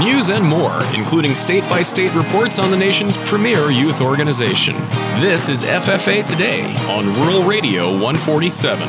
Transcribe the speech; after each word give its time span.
News 0.00 0.30
and 0.30 0.44
more, 0.44 0.80
including 0.94 1.34
state 1.34 1.68
by 1.68 1.82
state 1.82 2.14
reports 2.14 2.60
on 2.60 2.70
the 2.70 2.76
nation's 2.76 3.16
premier 3.16 3.68
youth 3.72 4.00
organization. 4.00 4.76
This 5.20 5.48
is 5.48 5.64
FFA 5.64 6.24
Today 6.24 6.62
on 6.86 7.12
Rural 7.14 7.42
Radio 7.42 7.90
147. 7.90 8.86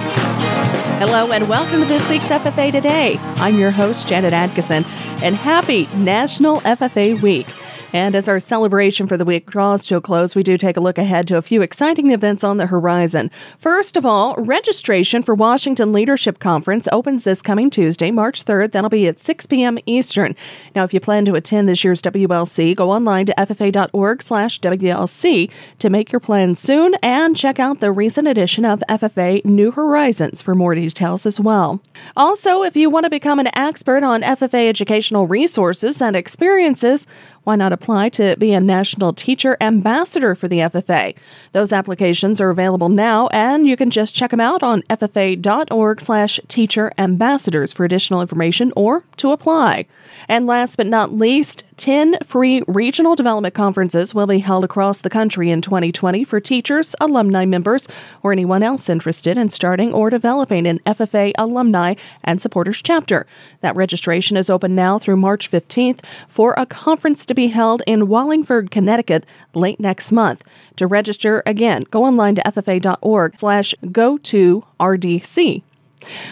Hello 1.00 1.32
and 1.32 1.50
welcome 1.50 1.80
to 1.80 1.86
this 1.88 2.08
week's 2.10 2.28
FFA 2.28 2.72
Today. 2.72 3.18
I'm 3.38 3.58
your 3.58 3.72
host, 3.72 4.08
Janet 4.08 4.34
Atkinson, 4.34 4.86
and 5.24 5.36
happy 5.36 5.88
National 5.96 6.62
FFA 6.62 7.20
Week. 7.20 7.48
And 7.92 8.16
as 8.16 8.30
our 8.30 8.40
celebration 8.40 9.08
for 9.08 9.18
the 9.18 9.26
week 9.26 9.50
draws 9.50 9.86
to 9.86 9.96
a 9.96 10.02
close, 10.02 10.36
we 10.36 10.44
do 10.44 10.58
take 10.58 10.78
a 10.78 10.82
look 10.82 11.00
ahead 11.00 11.28
to 11.28 11.38
a 11.38 11.42
few 11.42 11.62
exciting 11.62 12.12
events 12.12 12.44
on 12.44 12.58
the 12.58 12.68
horizon. 12.68 13.32
First 13.58 13.98
of 13.98 14.06
all, 14.06 14.36
registration 14.36 15.24
for 15.24 15.34
Washington 15.34 15.92
Leadership 15.92 16.38
Conference 16.40 16.88
opens 16.92 17.24
this 17.24 17.42
coming 17.42 17.70
Tuesday, 17.70 18.12
March 18.12 18.46
3rd. 18.46 18.72
That'll 18.72 18.90
be 18.90 19.08
at 19.08 19.20
6 19.20 19.48
p.m. 19.48 19.80
Eastern. 19.88 20.36
Now, 20.76 20.84
if 20.84 20.94
you 20.94 21.00
plan 21.00 21.26
to 21.26 21.36
attend 21.36 21.68
this 21.68 21.84
year's 21.84 22.02
WLC, 22.04 22.76
go 22.76 22.92
online 22.92 23.26
to 23.26 23.34
ffa.org 23.38 24.22
slash 24.22 24.60
WLC 24.60 25.50
to 25.80 25.90
make 25.90 26.12
your 26.12 26.20
plans 26.20 26.60
soon 26.60 26.94
and 27.02 27.36
check 27.36 27.60
out 27.60 27.80
the 27.80 27.92
recent 27.92 28.28
edition 28.28 28.66
of 28.66 28.84
FFA 28.88 29.44
New 29.44 29.72
Horizons 29.72 30.42
for 30.42 30.54
more 30.54 30.76
details 30.76 31.26
as 31.26 31.40
well. 31.40 31.82
Also, 32.16 32.62
if 32.62 32.76
you 32.76 32.90
want 32.90 33.06
to 33.06 33.10
become 33.10 33.40
an 33.40 33.50
expert 33.56 34.04
on 34.04 34.22
FFA 34.22 34.70
educational 34.70 35.26
resources 35.26 36.02
and 36.02 36.16
experiences, 36.16 37.08
why 37.44 37.56
not 37.56 37.74
apply 37.74 38.10
to 38.10 38.36
be 38.38 38.54
a 38.54 38.60
national 38.60 39.14
teacher 39.14 39.58
ambassador 39.62 40.36
for 40.36 40.48
the 40.48 40.60
FFA? 40.60 41.16
Those 41.52 41.74
applications 41.74 42.40
are 42.40 42.50
available 42.50 42.90
now, 42.90 43.28
and 43.28 43.68
you 43.68 43.78
can 43.78 43.90
just 43.90 44.16
check 44.16 44.32
them 44.32 44.40
out 44.40 44.64
on 44.64 44.82
ffa.org 44.84 46.02
slash 46.02 46.40
teacher 46.48 46.92
ambassadors 46.98 47.74
for 47.74 47.86
additional 47.86 48.22
information 48.22 48.72
or 48.76 49.04
to 49.18 49.32
apply. 49.32 49.86
And 50.28 50.46
last 50.46 50.76
but 50.76 50.88
not 50.88 51.14
least, 51.14 51.64
10 51.80 52.18
free 52.26 52.62
regional 52.68 53.16
development 53.16 53.56
conferences 53.56 54.14
will 54.14 54.28
be 54.28 54.40
held 54.40 54.66
across 54.66 55.00
the 55.00 55.10
country 55.10 55.50
in 55.50 55.62
2020 55.62 56.26
for 56.26 56.42
teachers, 56.42 56.94
alumni 57.00 57.46
members, 57.46 57.88
or 58.22 58.34
anyone 58.34 58.62
else 58.62 58.90
interested 58.90 59.38
in 59.38 59.48
starting 59.48 59.94
or 59.94 60.10
developing 60.10 60.68
an 60.68 60.80
FFA 60.80 61.32
alumni 61.38 61.96
and 62.22 62.42
supporters 62.42 62.82
chapter. 62.82 63.26
That 63.62 63.78
registration 63.78 64.36
is 64.36 64.50
open 64.50 64.76
now 64.76 65.00
through 65.00 65.16
March 65.16 65.50
15th 65.50 66.04
for 66.28 66.54
a 66.58 66.66
conference 66.66 67.26
to 67.26 67.34
be 67.34 67.48
held 67.48 67.82
in 67.88 68.10
Wallingford, 68.10 68.72
Connecticut 68.72 69.26
late 69.54 69.80
next 69.80 70.12
month. 70.12 70.44
To 70.76 70.86
register, 70.86 71.42
again, 71.46 71.86
go 71.90 72.04
online 72.04 72.36
to 72.36 72.42
ffa.org 72.42 73.40
slash 73.40 73.74
go 73.90 74.18
to 74.18 74.66
RDC. 74.82 75.64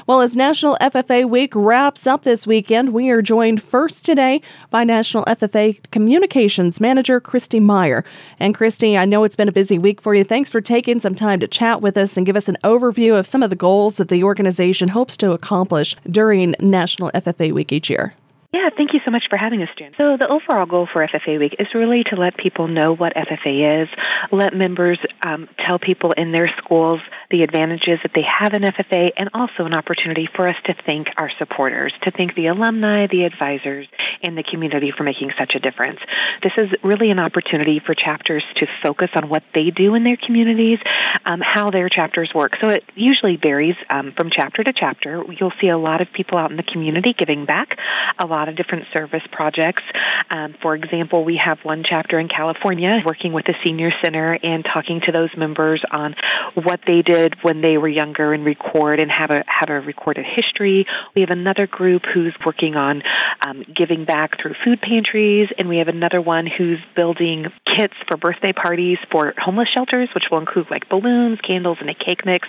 Well, 0.05 0.21
as 0.21 0.35
National 0.35 0.77
FFA 0.79 1.29
Week 1.29 1.51
wraps 1.53 2.07
up 2.07 2.23
this 2.23 2.47
weekend, 2.47 2.93
we 2.93 3.09
are 3.09 3.21
joined 3.21 3.61
first 3.61 4.05
today 4.05 4.41
by 4.69 4.83
National 4.83 5.25
FFA 5.25 5.79
Communications 5.91 6.79
Manager 6.79 7.19
Christy 7.19 7.59
Meyer. 7.59 8.05
And 8.39 8.55
Christy, 8.55 8.97
I 8.97 9.05
know 9.05 9.23
it's 9.23 9.35
been 9.35 9.49
a 9.49 9.53
busy 9.53 9.77
week 9.77 10.01
for 10.01 10.15
you. 10.15 10.23
Thanks 10.23 10.49
for 10.49 10.61
taking 10.61 10.99
some 11.01 11.15
time 11.15 11.39
to 11.41 11.47
chat 11.47 11.81
with 11.81 11.97
us 11.97 12.15
and 12.17 12.25
give 12.25 12.35
us 12.35 12.47
an 12.47 12.57
overview 12.63 13.17
of 13.17 13.27
some 13.27 13.43
of 13.43 13.49
the 13.49 13.55
goals 13.55 13.97
that 13.97 14.09
the 14.09 14.23
organization 14.23 14.89
hopes 14.89 15.17
to 15.17 15.31
accomplish 15.31 15.95
during 16.09 16.55
National 16.59 17.11
FFA 17.11 17.51
Week 17.51 17.71
each 17.71 17.89
year. 17.89 18.13
Yeah, 18.57 18.71
thank 18.75 18.93
you 18.93 19.01
so 19.05 19.11
much 19.11 19.25
for 19.29 19.37
having 19.37 19.61
us, 19.61 19.69
Jen. 19.77 19.91
So 19.97 20.17
the 20.17 20.27
overall 20.27 20.65
goal 20.65 20.87
for 20.91 21.05
FFA 21.07 21.37
Week 21.37 21.55
is 21.59 21.67
really 21.75 22.03
to 22.05 22.15
let 22.15 22.35
people 22.37 22.67
know 22.67 22.95
what 22.95 23.13
FFA 23.13 23.83
is, 23.83 23.89
let 24.31 24.51
members 24.55 24.97
um, 25.21 25.47
tell 25.63 25.77
people 25.77 26.11
in 26.13 26.31
their 26.31 26.51
schools 26.57 26.99
the 27.29 27.43
advantages 27.43 27.99
that 28.01 28.13
they 28.15 28.23
have 28.23 28.53
in 28.53 28.63
FFA, 28.63 29.11
and 29.15 29.29
also 29.35 29.65
an 29.65 29.75
opportunity 29.75 30.27
for 30.33 30.47
us 30.47 30.55
to 30.65 30.73
thank 30.87 31.07
our 31.17 31.29
supporters, 31.37 31.93
to 32.03 32.09
thank 32.09 32.33
the 32.33 32.47
alumni, 32.47 33.05
the 33.05 33.25
advisors, 33.25 33.87
and 34.23 34.35
the 34.35 34.43
community 34.43 34.91
for 34.95 35.03
making 35.03 35.31
such 35.37 35.53
a 35.53 35.59
difference. 35.59 35.99
This 36.41 36.53
is 36.57 36.69
really 36.83 37.11
an 37.11 37.19
opportunity 37.19 37.79
for 37.85 37.93
chapters 37.93 38.43
to 38.55 38.65
focus 38.81 39.09
on 39.15 39.29
what 39.29 39.43
they 39.53 39.69
do 39.69 39.93
in 39.93 40.03
their 40.03 40.17
communities, 40.17 40.79
um, 41.25 41.41
how 41.41 41.69
their 41.69 41.89
chapters 41.89 42.31
work. 42.33 42.53
So 42.61 42.69
it 42.69 42.83
usually 42.95 43.35
varies 43.37 43.75
um, 43.89 44.13
from 44.15 44.29
chapter 44.31 44.63
to 44.63 44.73
chapter. 44.73 45.23
You'll 45.39 45.53
see 45.61 45.69
a 45.69 45.77
lot 45.77 46.01
of 46.01 46.07
people 46.11 46.37
out 46.37 46.49
in 46.49 46.57
the 46.57 46.63
community 46.63 47.13
giving 47.13 47.45
back, 47.45 47.77
a 48.17 48.25
lot 48.25 48.46
lot 48.47 48.51
of 48.51 48.57
different 48.57 48.85
service 48.93 49.23
projects. 49.31 49.83
Um, 50.31 50.55
for 50.61 50.75
example, 50.75 51.23
we 51.23 51.39
have 51.43 51.59
one 51.63 51.83
chapter 51.87 52.19
in 52.19 52.27
California 52.27 52.99
working 53.05 53.33
with 53.33 53.45
the 53.45 53.53
Senior 53.63 53.91
Center 54.03 54.37
and 54.41 54.63
talking 54.63 55.01
to 55.05 55.11
those 55.11 55.29
members 55.37 55.83
on 55.91 56.15
what 56.55 56.79
they 56.87 57.01
did 57.01 57.35
when 57.41 57.61
they 57.61 57.77
were 57.77 57.89
younger 57.89 58.33
and 58.33 58.45
record 58.45 58.99
and 58.99 59.11
have 59.11 59.31
a 59.31 59.43
have 59.47 59.69
a 59.69 59.85
recorded 59.85 60.25
history. 60.25 60.85
We 61.15 61.21
have 61.21 61.29
another 61.29 61.67
group 61.67 62.03
who's 62.13 62.35
working 62.45 62.75
on 62.75 63.03
um, 63.45 63.63
giving 63.73 64.05
back 64.05 64.41
through 64.41 64.55
food 64.63 64.81
pantries, 64.81 65.49
and 65.57 65.67
we 65.67 65.77
have 65.77 65.87
another 65.87 66.21
one 66.21 66.47
who's 66.47 66.79
building 66.95 67.47
kits 67.77 67.93
for 68.07 68.17
birthday 68.17 68.53
parties 68.53 68.97
for 69.11 69.33
homeless 69.37 69.69
shelters, 69.75 70.09
which 70.15 70.25
will 70.31 70.39
include 70.39 70.67
like 70.71 70.89
balloons, 70.89 71.39
candles, 71.41 71.77
and 71.81 71.89
a 71.89 71.93
cake 71.93 72.25
mix. 72.25 72.47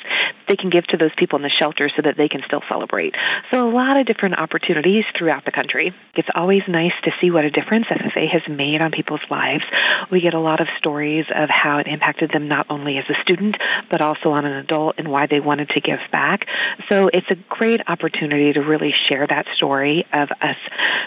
They 0.48 0.56
can 0.56 0.70
give 0.70 0.86
to 0.88 0.96
those 0.96 1.12
people 1.16 1.38
in 1.38 1.42
the 1.42 1.52
shelter 1.58 1.90
so 1.94 2.02
that 2.02 2.16
they 2.16 2.28
can 2.28 2.42
still 2.46 2.62
celebrate. 2.68 3.14
So 3.52 3.68
a 3.68 3.70
lot 3.70 3.98
of 3.98 4.06
different 4.06 4.38
opportunities 4.38 5.04
throughout 5.16 5.44
the 5.44 5.52
country 5.52 5.77
country. 5.78 5.98
It's 6.14 6.28
always 6.34 6.62
nice 6.68 6.92
to 7.04 7.12
see 7.20 7.30
what 7.30 7.44
a 7.44 7.50
difference 7.50 7.86
FFA 7.86 8.28
has 8.30 8.42
made 8.48 8.80
on 8.80 8.90
people's 8.90 9.20
lives. 9.30 9.64
We 10.10 10.20
get 10.20 10.34
a 10.34 10.40
lot 10.40 10.60
of 10.60 10.66
stories 10.78 11.26
of 11.34 11.48
how 11.48 11.78
it 11.78 11.86
impacted 11.86 12.30
them 12.32 12.48
not 12.48 12.66
only 12.70 12.98
as 12.98 13.04
a 13.08 13.20
student, 13.22 13.56
but 13.90 14.00
also 14.00 14.30
on 14.30 14.44
an 14.44 14.56
adult 14.56 14.96
and 14.98 15.08
why 15.08 15.26
they 15.26 15.40
wanted 15.40 15.68
to 15.70 15.80
give 15.80 15.98
back. 16.12 16.46
So 16.90 17.08
it's 17.12 17.26
a 17.30 17.36
great 17.48 17.80
opportunity 17.86 18.52
to 18.52 18.60
really 18.60 18.92
share 19.08 19.26
that 19.26 19.46
story 19.54 20.06
of 20.12 20.30
us 20.42 20.56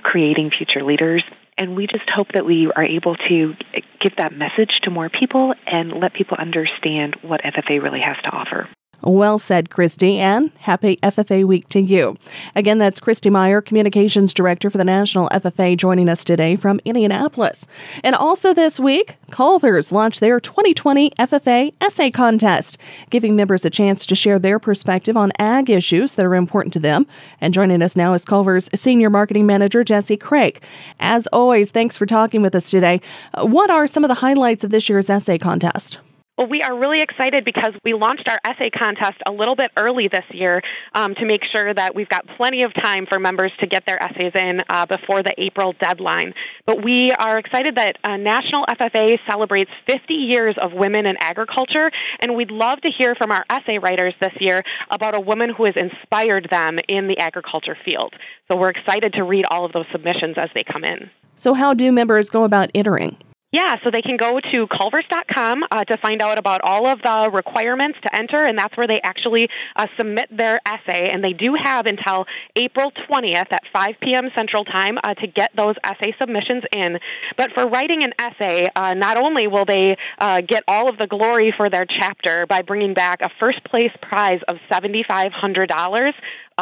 creating 0.03 0.51
future 0.57 0.83
leaders 0.83 1.23
and 1.57 1.75
we 1.75 1.85
just 1.85 2.09
hope 2.09 2.29
that 2.33 2.45
we 2.45 2.71
are 2.75 2.83
able 2.83 3.15
to 3.15 3.53
give 3.99 4.15
that 4.17 4.31
message 4.33 4.71
to 4.83 4.89
more 4.89 5.09
people 5.09 5.53
and 5.67 5.91
let 5.91 6.13
people 6.13 6.37
understand 6.39 7.17
what 7.21 7.41
FFA 7.43 7.83
really 7.83 7.99
has 7.99 8.15
to 8.23 8.29
offer. 8.29 8.67
Well 9.03 9.39
said, 9.39 9.69
Christy, 9.69 10.17
and 10.17 10.51
happy 10.59 10.97
FFA 10.97 11.43
week 11.43 11.67
to 11.69 11.79
you. 11.79 12.17
Again, 12.55 12.77
that's 12.77 12.99
Christy 12.99 13.29
Meyer, 13.29 13.61
Communications 13.61 14.33
Director 14.33 14.69
for 14.69 14.77
the 14.77 14.83
National 14.83 15.27
FFA, 15.29 15.75
joining 15.75 16.07
us 16.07 16.23
today 16.23 16.55
from 16.55 16.79
Indianapolis. 16.85 17.65
And 18.03 18.15
also 18.15 18.53
this 18.53 18.79
week, 18.79 19.17
Culver's 19.31 19.91
launched 19.91 20.19
their 20.19 20.39
2020 20.39 21.09
FFA 21.11 21.73
Essay 21.81 22.11
Contest, 22.11 22.77
giving 23.09 23.35
members 23.35 23.65
a 23.65 23.69
chance 23.69 24.05
to 24.05 24.15
share 24.15 24.37
their 24.37 24.59
perspective 24.59 25.17
on 25.17 25.31
ag 25.39 25.69
issues 25.69 26.15
that 26.15 26.25
are 26.25 26.35
important 26.35 26.73
to 26.73 26.79
them. 26.79 27.07
And 27.39 27.53
joining 27.53 27.81
us 27.81 27.95
now 27.95 28.13
is 28.13 28.23
Culver's 28.25 28.69
Senior 28.75 29.09
Marketing 29.09 29.45
Manager, 29.45 29.83
Jesse 29.83 30.17
Craig. 30.17 30.61
As 30.99 31.27
always, 31.27 31.71
thanks 31.71 31.97
for 31.97 32.05
talking 32.05 32.41
with 32.41 32.53
us 32.53 32.69
today. 32.69 33.01
Uh, 33.33 33.45
what 33.45 33.69
are 33.71 33.87
some 33.87 34.03
of 34.03 34.09
the 34.09 34.15
highlights 34.15 34.63
of 34.63 34.69
this 34.69 34.89
year's 34.89 35.09
essay 35.09 35.37
contest? 35.37 35.99
Well, 36.37 36.47
we 36.47 36.63
are 36.63 36.75
really 36.75 37.01
excited 37.03 37.45
because 37.45 37.71
we 37.83 37.93
launched 37.93 38.27
our 38.27 38.39
essay 38.47 38.69
contest 38.69 39.21
a 39.27 39.31
little 39.31 39.55
bit 39.55 39.69
early 39.77 40.07
this 40.07 40.23
year 40.31 40.61
um, 40.95 41.13
to 41.15 41.25
make 41.25 41.41
sure 41.53 41.73
that 41.73 41.93
we've 41.93 42.09
got 42.09 42.25
plenty 42.37 42.63
of 42.63 42.73
time 42.73 43.05
for 43.05 43.19
members 43.19 43.51
to 43.59 43.67
get 43.67 43.85
their 43.85 44.01
essays 44.01 44.31
in 44.33 44.61
uh, 44.69 44.85
before 44.85 45.21
the 45.21 45.33
April 45.37 45.75
deadline. 45.79 46.33
But 46.65 46.83
we 46.83 47.11
are 47.11 47.37
excited 47.37 47.75
that 47.75 47.97
uh, 48.03 48.15
National 48.17 48.65
FFA 48.65 49.19
celebrates 49.29 49.69
50 49.87 50.13
years 50.13 50.55
of 50.59 50.71
women 50.73 51.05
in 51.05 51.15
agriculture, 51.19 51.91
and 52.21 52.35
we'd 52.35 52.49
love 52.49 52.79
to 52.81 52.89
hear 52.89 53.13
from 53.13 53.31
our 53.31 53.45
essay 53.49 53.77
writers 53.77 54.13
this 54.21 54.33
year 54.39 54.63
about 54.89 55.15
a 55.15 55.19
woman 55.19 55.53
who 55.55 55.65
has 55.65 55.75
inspired 55.75 56.47
them 56.49 56.79
in 56.87 57.07
the 57.07 57.19
agriculture 57.19 57.77
field. 57.83 58.15
So 58.49 58.57
we're 58.57 58.69
excited 58.69 59.13
to 59.13 59.23
read 59.23 59.45
all 59.51 59.65
of 59.65 59.73
those 59.73 59.85
submissions 59.91 60.37
as 60.37 60.49
they 60.55 60.63
come 60.63 60.85
in. 60.85 61.11
So, 61.35 61.53
how 61.53 61.73
do 61.73 61.91
members 61.91 62.29
go 62.29 62.43
about 62.43 62.69
entering? 62.73 63.17
Yeah, 63.51 63.75
so 63.83 63.91
they 63.91 64.01
can 64.01 64.15
go 64.15 64.39
to 64.39 64.67
culvers.com 64.67 65.63
uh, 65.69 65.83
to 65.83 65.97
find 65.97 66.21
out 66.21 66.39
about 66.39 66.61
all 66.63 66.87
of 66.87 67.01
the 67.01 67.29
requirements 67.33 67.99
to 68.01 68.15
enter, 68.17 68.45
and 68.45 68.57
that's 68.57 68.77
where 68.77 68.87
they 68.87 69.01
actually 69.03 69.49
uh, 69.75 69.87
submit 69.97 70.29
their 70.31 70.61
essay. 70.65 71.09
And 71.11 71.21
they 71.21 71.33
do 71.33 71.57
have 71.61 71.85
until 71.85 72.25
April 72.55 72.93
20th 73.09 73.51
at 73.51 73.63
5 73.73 73.89
p.m. 74.01 74.29
Central 74.37 74.63
Time 74.63 74.97
uh, 75.03 75.15
to 75.15 75.27
get 75.27 75.51
those 75.57 75.75
essay 75.83 76.15
submissions 76.17 76.63
in. 76.73 76.97
But 77.35 77.51
for 77.53 77.67
writing 77.67 78.03
an 78.03 78.13
essay, 78.17 78.67
uh, 78.73 78.93
not 78.93 79.17
only 79.17 79.47
will 79.47 79.65
they 79.65 79.97
uh, 80.17 80.39
get 80.47 80.63
all 80.65 80.89
of 80.89 80.97
the 80.97 81.07
glory 81.07 81.51
for 81.55 81.69
their 81.69 81.85
chapter 81.85 82.45
by 82.47 82.61
bringing 82.61 82.93
back 82.93 83.19
a 83.21 83.29
first 83.37 83.65
place 83.65 83.91
prize 84.01 84.39
of 84.47 84.55
$7,500, 84.71 86.13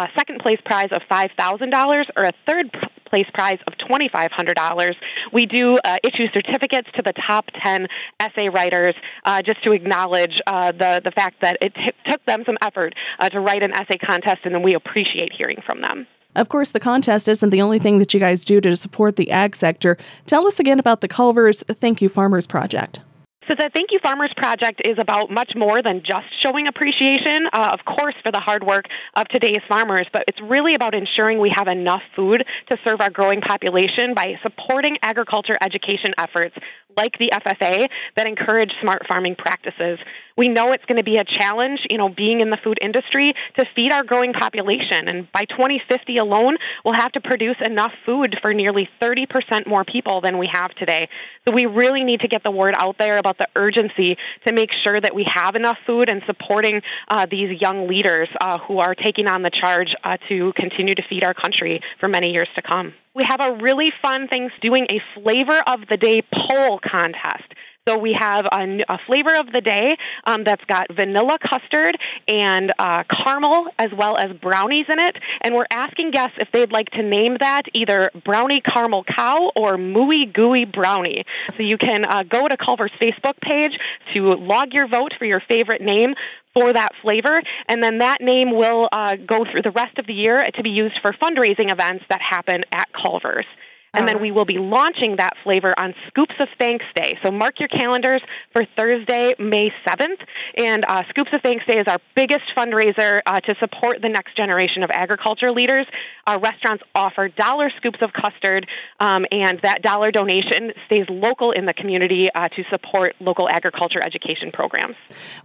a 0.04 0.12
second 0.18 0.40
place 0.40 0.60
prize 0.66 0.90
of 0.92 1.02
$5,000, 1.12 2.06
or 2.16 2.24
a 2.24 2.32
third 2.48 2.72
place 3.10 3.26
prize 3.34 3.58
of 3.68 3.74
$2,500. 3.90 4.94
We 5.34 5.46
do 5.46 5.76
uh, 5.84 5.98
issue 6.04 6.28
certificates 6.34 6.88
to 6.96 7.02
the 7.04 7.14
top 7.28 7.46
10 7.64 7.88
essay 8.20 8.50
writers 8.50 8.96
uh, 9.26 9.42
just 9.42 9.64
to 9.64 9.72
acknowledge 9.72 10.40
uh, 10.48 10.72
the, 10.72 11.02
the 11.04 11.12
fact 11.12 11.38
that 11.42 11.58
it 11.62 11.74
t- 11.74 12.12
took 12.12 12.24
them 12.26 12.44
some 12.46 12.58
effort 12.62 12.94
uh, 13.20 13.30
to 13.30 13.40
write 13.40 13.64
an 13.64 13.74
essay 13.74 13.98
contest, 13.98 14.40
and 14.44 14.54
then 14.54 14.64
we 14.64 14.76
appreciate 14.76 15.32
hearing 15.36 15.58
from 15.66 15.82
them. 15.82 16.08
Of 16.36 16.48
course, 16.48 16.72
the 16.72 16.80
contest 16.80 17.28
isn't 17.28 17.50
the 17.50 17.62
only 17.62 17.80
thing 17.80 17.98
that 17.98 18.14
you 18.14 18.20
guys 18.20 18.46
do 18.46 18.62
to 18.62 18.76
support 18.78 19.16
the 19.16 19.32
ag 19.32 19.56
sector. 19.56 19.98
Tell 20.28 20.46
us 20.48 20.60
again 20.60 20.80
about 20.80 21.02
the 21.02 21.08
Culver's 21.08 21.64
Thank 21.64 22.02
You 22.02 22.10
Farmers 22.10 22.46
Project. 22.46 23.02
So 23.50 23.56
the 23.58 23.68
Thank 23.74 23.90
You 23.92 23.98
Farmers 24.04 24.32
Project 24.38 24.80
is 24.86 25.00
about 25.00 25.32
much 25.32 25.54
more 25.56 25.82
than 25.82 26.04
just 26.06 26.30
showing 26.46 26.68
appreciation, 26.68 27.48
uh, 27.52 27.74
of 27.74 27.84
course, 27.84 28.14
for 28.24 28.32
the 28.32 28.40
hard 28.40 28.64
work 28.64 28.86
of 29.16 29.28
today's 29.30 29.58
farmers, 29.68 30.06
but 30.14 30.24
it's 30.28 30.40
really 30.40 30.76
about 30.76 30.94
ensuring 30.94 31.40
we 31.40 31.52
have 31.58 31.68
enough 31.68 32.04
food 32.16 32.46
to 32.70 32.78
serve 32.86 33.02
our 33.02 33.10
growing 33.10 33.42
population 33.42 34.14
by 34.14 34.36
supporting 34.44 34.98
agriculture 35.02 35.58
education 35.64 36.14
efforts 36.20 36.56
like 36.98 37.18
the 37.20 37.30
FFA 37.34 37.88
that 38.16 38.28
encourage 38.28 38.72
smart 38.82 39.04
farming 39.08 39.36
practices. 39.36 40.00
We 40.38 40.48
know 40.48 40.72
it's 40.72 40.86
going 40.86 40.98
to 40.98 41.04
be 41.04 41.18
a 41.18 41.24
challenge, 41.24 41.82
you 41.90 41.98
know, 41.98 42.10
being 42.10 42.40
in 42.40 42.50
the 42.50 42.58
food 42.64 42.80
industry 42.82 43.34
to 43.58 43.66
feed 43.76 43.92
our 43.92 44.04
growing 44.04 44.32
population. 44.34 45.08
And 45.08 45.30
by 45.32 45.42
2050 45.50 46.18
alone, 46.18 46.58
we'll 46.86 47.00
have 47.00 47.12
to 47.14 47.22
produce 47.22 47.58
enough 47.66 47.92
food 48.06 48.38
for 48.42 48.54
nearly 48.54 48.90
30% 49.02 49.68
more 49.68 49.84
people 49.84 50.22
than 50.22 50.38
we 50.38 50.50
have 50.52 50.74
today. 50.76 51.10
So 51.46 51.54
we 51.54 51.66
really 51.66 52.04
need 52.04 52.22
to 52.22 52.28
get 52.28 52.44
the 52.44 52.52
word 52.52 52.74
out 52.78 52.98
there 52.98 53.18
about 53.18 53.38
the 53.38 53.48
urgency 53.56 54.18
to 54.48 54.54
make 54.54 54.70
sure 54.84 55.00
that 55.00 55.14
we 55.14 55.26
have 55.34 55.56
enough 55.56 55.78
food 55.86 56.10
and 56.10 56.22
supporting 56.26 56.82
uh, 57.10 57.26
these 57.30 57.60
young 57.60 57.88
leaders 57.88 58.30
uh, 58.40 58.60
who 58.60 58.80
are 58.80 58.96
taking 58.96 59.28
on 59.28 59.42
the 59.42 59.52
charge 59.52 59.94
uh, 60.04 60.18
to 60.30 60.54
continue 60.56 60.96
to 60.96 61.04
feed 61.10 61.24
our 61.24 61.34
country 61.34 61.82
for 62.00 62.08
many 62.08 62.32
years 62.32 62.48
to 62.56 62.62
come. 62.62 62.94
We 63.20 63.26
have 63.28 63.42
a 63.42 63.62
really 63.62 63.92
fun 64.02 64.30
thing 64.30 64.50
doing 64.62 64.88
a 64.90 65.02
flavor 65.14 65.62
of 65.68 65.82
the 65.90 65.98
day 65.98 66.22
poll 66.34 66.80
contest. 66.80 67.54
So 67.90 67.98
we 67.98 68.16
have 68.20 68.46
a, 68.46 68.84
a 68.88 69.00
flavor 69.08 69.36
of 69.36 69.52
the 69.52 69.62
day 69.62 69.98
um, 70.26 70.44
that's 70.44 70.64
got 70.66 70.86
vanilla 70.96 71.38
custard 71.42 71.98
and 72.28 72.72
uh, 72.78 73.04
caramel 73.26 73.66
as 73.80 73.88
well 73.98 74.16
as 74.16 74.32
brownies 74.40 74.86
in 74.90 75.00
it. 75.00 75.16
And 75.42 75.56
we're 75.56 75.66
asking 75.72 76.12
guests 76.12 76.36
if 76.40 76.50
they'd 76.54 76.72
like 76.72 76.92
to 76.92 77.02
name 77.02 77.38
that 77.40 77.64
either 77.74 78.12
brownie 78.24 78.62
caramel 78.62 79.06
cow 79.06 79.52
or 79.56 79.78
mooey 79.78 80.32
gooey 80.32 80.66
brownie. 80.66 81.24
So 81.58 81.64
you 81.64 81.80
can 81.80 82.06
uh, 82.06 82.22
go 82.30 82.48
to 82.48 82.58
Culver's 82.58 82.92
Facebook 83.02 83.42
page 83.42 83.72
to 84.14 84.36
log 84.36 84.72
your 84.72 84.88
vote 84.88 85.14
for 85.18 85.26
your 85.26 85.42
favorite 85.50 85.82
name 85.82 86.14
for 86.54 86.72
that 86.72 86.90
flavor, 87.02 87.42
and 87.68 87.84
then 87.84 88.00
that 88.00 88.18
name 88.22 88.52
will 88.52 88.90
uh, 88.92 89.16
go 89.16 89.46
through 89.52 89.62
the 89.64 89.72
rest 89.72 89.98
of 89.98 90.08
the 90.08 90.14
year 90.14 90.44
to 90.56 90.64
be 90.64 90.72
used 90.72 91.00
for 91.02 91.14
fundraising 91.14 91.72
events 91.72 92.04
that 92.10 92.20
happen 92.22 92.64
at 92.72 92.88
Culver's. 92.92 93.46
And 93.94 94.08
then 94.08 94.22
we 94.22 94.32
will 94.32 94.46
be 94.46 94.58
launching 94.58 95.16
that 95.18 95.34
flavor 95.44 95.74
on 95.78 95.94
Scoops 96.08 96.36
of 96.40 96.48
Thanks 96.60 96.86
Day. 96.96 97.18
So 97.26 97.32
mark 97.32 97.60
your 97.60 97.70
calendars 97.70 98.22
for 98.54 98.64
Thursday, 98.78 99.34
May 99.40 99.72
7th. 99.88 100.20
And 100.58 100.86
uh, 100.88 101.04
Scoops 101.10 101.32
of 101.34 101.42
Thanks 101.42 101.66
Day 101.66 101.80
is 101.80 101.88
our 101.88 101.98
biggest 102.16 102.44
fundraiser 102.56 103.22
uh, 103.26 103.40
to 103.42 103.56
support 103.60 104.02
the 104.02 104.10
next 104.10 104.38
generation 104.38 104.84
of 104.84 104.92
agriculture 104.94 105.52
leaders. 105.52 105.88
Our 106.28 106.40
restaurants 106.40 106.84
offer 106.94 107.30
dollar 107.30 107.72
scoops 107.78 108.00
of 108.02 108.12
custard, 108.14 108.68
um, 109.00 109.26
and 109.32 109.60
that 109.64 109.82
dollar 109.82 110.12
donation 110.12 110.72
stays 110.86 111.06
local 111.10 111.52
in 111.52 111.66
the 111.66 111.74
community 111.74 112.28
uh, 112.36 112.48
to 112.50 112.64
support 112.72 113.16
local 113.20 113.50
agriculture 113.50 114.00
education 114.06 114.52
programs. 114.52 114.96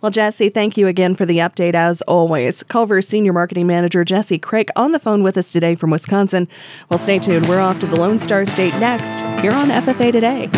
Well, 0.02 0.10
Jesse, 0.10 0.50
thank 0.50 0.76
you 0.76 0.86
again 0.86 1.14
for 1.14 1.24
the 1.24 1.38
update 1.38 1.74
as 1.74 2.02
always. 2.02 2.62
Culver 2.64 3.00
Senior 3.00 3.32
Marketing 3.32 3.66
Manager 3.66 4.04
Jesse 4.04 4.38
Craig 4.38 4.68
on 4.76 4.92
the 4.92 4.98
phone 4.98 5.22
with 5.22 5.38
us 5.38 5.50
today 5.50 5.74
from 5.74 5.90
Wisconsin. 5.90 6.48
Well, 6.90 6.98
stay 6.98 7.18
tuned. 7.18 7.48
We're 7.48 7.60
off 7.60 7.78
to 7.80 7.86
the 7.86 7.96
Lone 7.96 8.18
Star 8.18 8.33
Star 8.34 8.46
State 8.46 8.74
next 8.80 9.20
here 9.40 9.52
on 9.52 9.68
FFA 9.68 10.10
Today. 10.10 10.48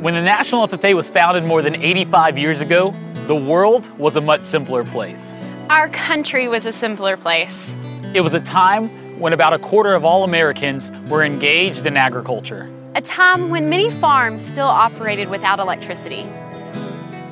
When 0.00 0.14
the 0.14 0.22
National 0.22 0.66
FFA 0.66 0.94
was 0.94 1.10
founded 1.10 1.44
more 1.44 1.60
than 1.60 1.74
85 1.74 2.38
years 2.38 2.62
ago, 2.62 2.94
the 3.26 3.36
world 3.36 3.90
was 3.98 4.16
a 4.16 4.22
much 4.22 4.42
simpler 4.42 4.84
place. 4.84 5.36
Our 5.68 5.90
country 5.90 6.48
was 6.48 6.64
a 6.64 6.72
simpler 6.72 7.18
place. 7.18 7.74
It 8.14 8.22
was 8.22 8.32
a 8.32 8.40
time 8.40 8.88
when 9.20 9.34
about 9.34 9.52
a 9.52 9.58
quarter 9.58 9.92
of 9.92 10.02
all 10.02 10.24
Americans 10.24 10.90
were 11.10 11.22
engaged 11.22 11.84
in 11.84 11.98
agriculture. 11.98 12.70
A 12.94 13.02
time 13.02 13.50
when 13.50 13.68
many 13.68 13.90
farms 13.90 14.42
still 14.42 14.66
operated 14.66 15.28
without 15.28 15.60
electricity. 15.60 16.22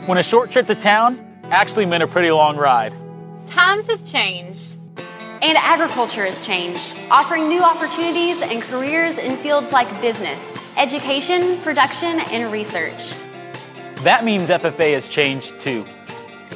When 0.05 0.19
a 0.19 0.23
short 0.23 0.51
trip 0.51 0.67
to 0.67 0.75
town 0.75 1.19
actually 1.45 1.87
meant 1.87 2.03
a 2.03 2.07
pretty 2.07 2.31
long 2.31 2.59
ride. 2.59 2.93
Times 3.47 3.87
have 3.87 4.05
changed. 4.05 4.72
And 5.43 5.59
agriculture 5.59 6.25
has 6.25 6.47
changed, 6.47 6.97
offering 7.11 7.49
new 7.49 7.63
opportunities 7.63 8.41
and 8.43 8.63
careers 8.63 9.19
in 9.19 9.37
fields 9.39 9.73
like 9.73 9.89
business, 10.01 10.41
education, 10.77 11.59
production, 11.63 12.21
and 12.31 12.53
research. 12.53 13.13
That 14.05 14.25
means 14.25 14.51
FFA 14.51 14.95
has 14.95 15.09
changed 15.09 15.59
too. 15.59 15.85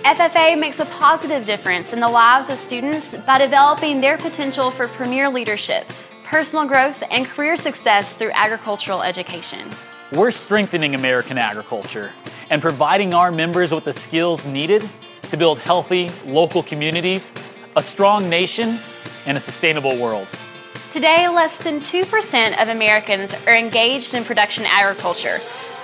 FFA 0.05 0.56
makes 0.56 0.79
a 0.79 0.85
positive 0.85 1.44
difference 1.44 1.93
in 1.93 1.99
the 1.99 2.06
lives 2.06 2.49
of 2.49 2.59
students 2.59 3.17
by 3.27 3.38
developing 3.38 4.00
their 4.00 4.19
potential 4.19 4.71
for 4.71 4.87
premier 4.87 5.29
leadership, 5.29 5.85
personal 6.23 6.65
growth, 6.65 7.03
and 7.11 7.27
career 7.27 7.56
success 7.56 8.12
through 8.12 8.31
agricultural 8.35 9.03
education. 9.03 9.69
We're 10.12 10.31
strengthening 10.31 10.94
American 10.94 11.38
agriculture 11.38 12.12
and 12.50 12.62
providing 12.62 13.15
our 13.15 13.33
members 13.33 13.73
with 13.73 13.83
the 13.83 13.93
skills 13.93 14.47
needed 14.47 14.88
to 15.23 15.37
build 15.37 15.59
healthy 15.59 16.09
local 16.27 16.62
communities 16.62 17.33
a 17.76 17.82
strong 17.82 18.31
nation, 18.31 18.78
and 19.26 19.37
a 19.37 19.40
sustainable 19.40 19.96
world. 19.96 20.26
Today, 20.90 21.28
less 21.28 21.58
than 21.58 21.81
2% 21.81 22.62
of 22.62 22.69
Americans 22.69 23.34
are 23.46 23.55
engaged 23.55 24.14
in 24.14 24.25
production 24.25 24.64
agriculture, 24.67 25.38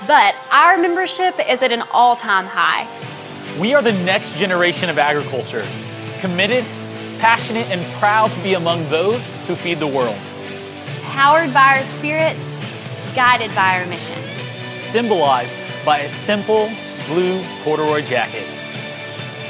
but 0.06 0.34
our 0.50 0.78
membership 0.78 1.34
is 1.46 1.60
at 1.60 1.70
an 1.70 1.82
all 1.92 2.16
time 2.16 2.46
high. 2.46 2.88
We 3.60 3.74
are 3.74 3.82
the 3.82 3.92
next 4.04 4.38
generation 4.38 4.88
of 4.88 4.98
agriculture, 4.98 5.66
committed, 6.20 6.64
passionate, 7.18 7.70
and 7.70 7.84
proud 7.98 8.32
to 8.32 8.42
be 8.42 8.54
among 8.54 8.88
those 8.88 9.30
who 9.46 9.54
feed 9.54 9.78
the 9.78 9.86
world. 9.86 10.16
Powered 11.02 11.52
by 11.52 11.76
our 11.76 11.82
spirit, 11.82 12.34
guided 13.14 13.54
by 13.54 13.78
our 13.78 13.86
mission. 13.86 14.18
Symbolized 14.80 15.54
by 15.84 15.98
a 15.98 16.08
simple 16.08 16.70
blue 17.06 17.44
corduroy 17.64 18.00
jacket. 18.00 18.61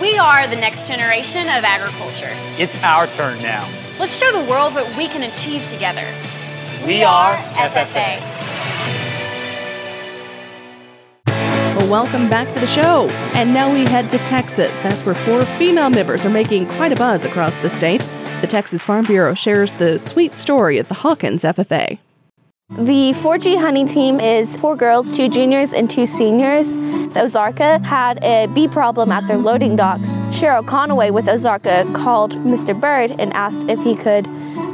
We 0.02 0.19
are 0.19 0.49
the 0.49 0.56
next 0.56 0.88
generation 0.88 1.43
of 1.43 1.62
agriculture. 1.62 2.32
It's 2.60 2.75
our 2.82 3.06
turn 3.06 3.40
now. 3.40 3.70
Let's 4.00 4.19
show 4.19 4.32
the 4.32 4.50
world 4.50 4.75
what 4.75 4.96
we 4.96 5.06
can 5.06 5.22
achieve 5.22 5.64
together. 5.69 6.04
We, 6.81 6.94
we 6.94 7.02
are 7.04 7.37
FFA. 7.37 8.19
Well, 11.76 11.88
welcome 11.88 12.28
back 12.28 12.52
to 12.52 12.58
the 12.58 12.66
show. 12.66 13.10
And 13.34 13.54
now 13.54 13.72
we 13.72 13.84
head 13.84 14.10
to 14.10 14.19
Texas. 14.19 14.76
That's 14.81 15.06
where 15.06 15.14
four 15.14 15.44
female 15.56 15.88
members 15.88 16.26
are 16.26 16.31
making 16.31 16.66
quite 16.70 16.90
a 16.90 16.96
buzz 16.96 17.25
across 17.25 17.56
the 17.58 17.70
state. 17.70 18.00
The 18.40 18.49
Texas 18.49 18.82
Farm 18.82 19.04
Bureau 19.04 19.34
shares 19.34 19.75
the 19.76 20.00
sweet 20.00 20.37
story 20.37 20.78
of 20.78 20.88
the 20.88 20.94
Hawkins 20.94 21.44
FFA. 21.44 22.00
The 22.78 23.12
4G 23.12 23.60
Honey 23.60 23.84
team 23.84 24.19
is 24.19 24.56
four 24.56 24.76
girls, 24.76 25.14
two 25.14 25.28
juniors, 25.28 25.74
and 25.74 25.90
two 25.90 26.06
seniors. 26.06 26.78
Ozarka 27.14 27.84
had 27.84 28.19
a 28.24 28.46
bee 28.54 28.66
problem 28.66 29.12
at 29.12 29.28
their 29.28 29.36
loading 29.36 29.76
docks. 29.76 30.16
Cheryl 30.30 30.64
Conaway 30.64 31.10
with 31.10 31.26
Ozarka 31.26 31.94
called 31.94 32.32
Mr. 32.32 32.78
Bird 32.78 33.10
and 33.19 33.30
asked 33.34 33.69
if 33.69 33.78
he 33.82 33.94
could 33.94 34.26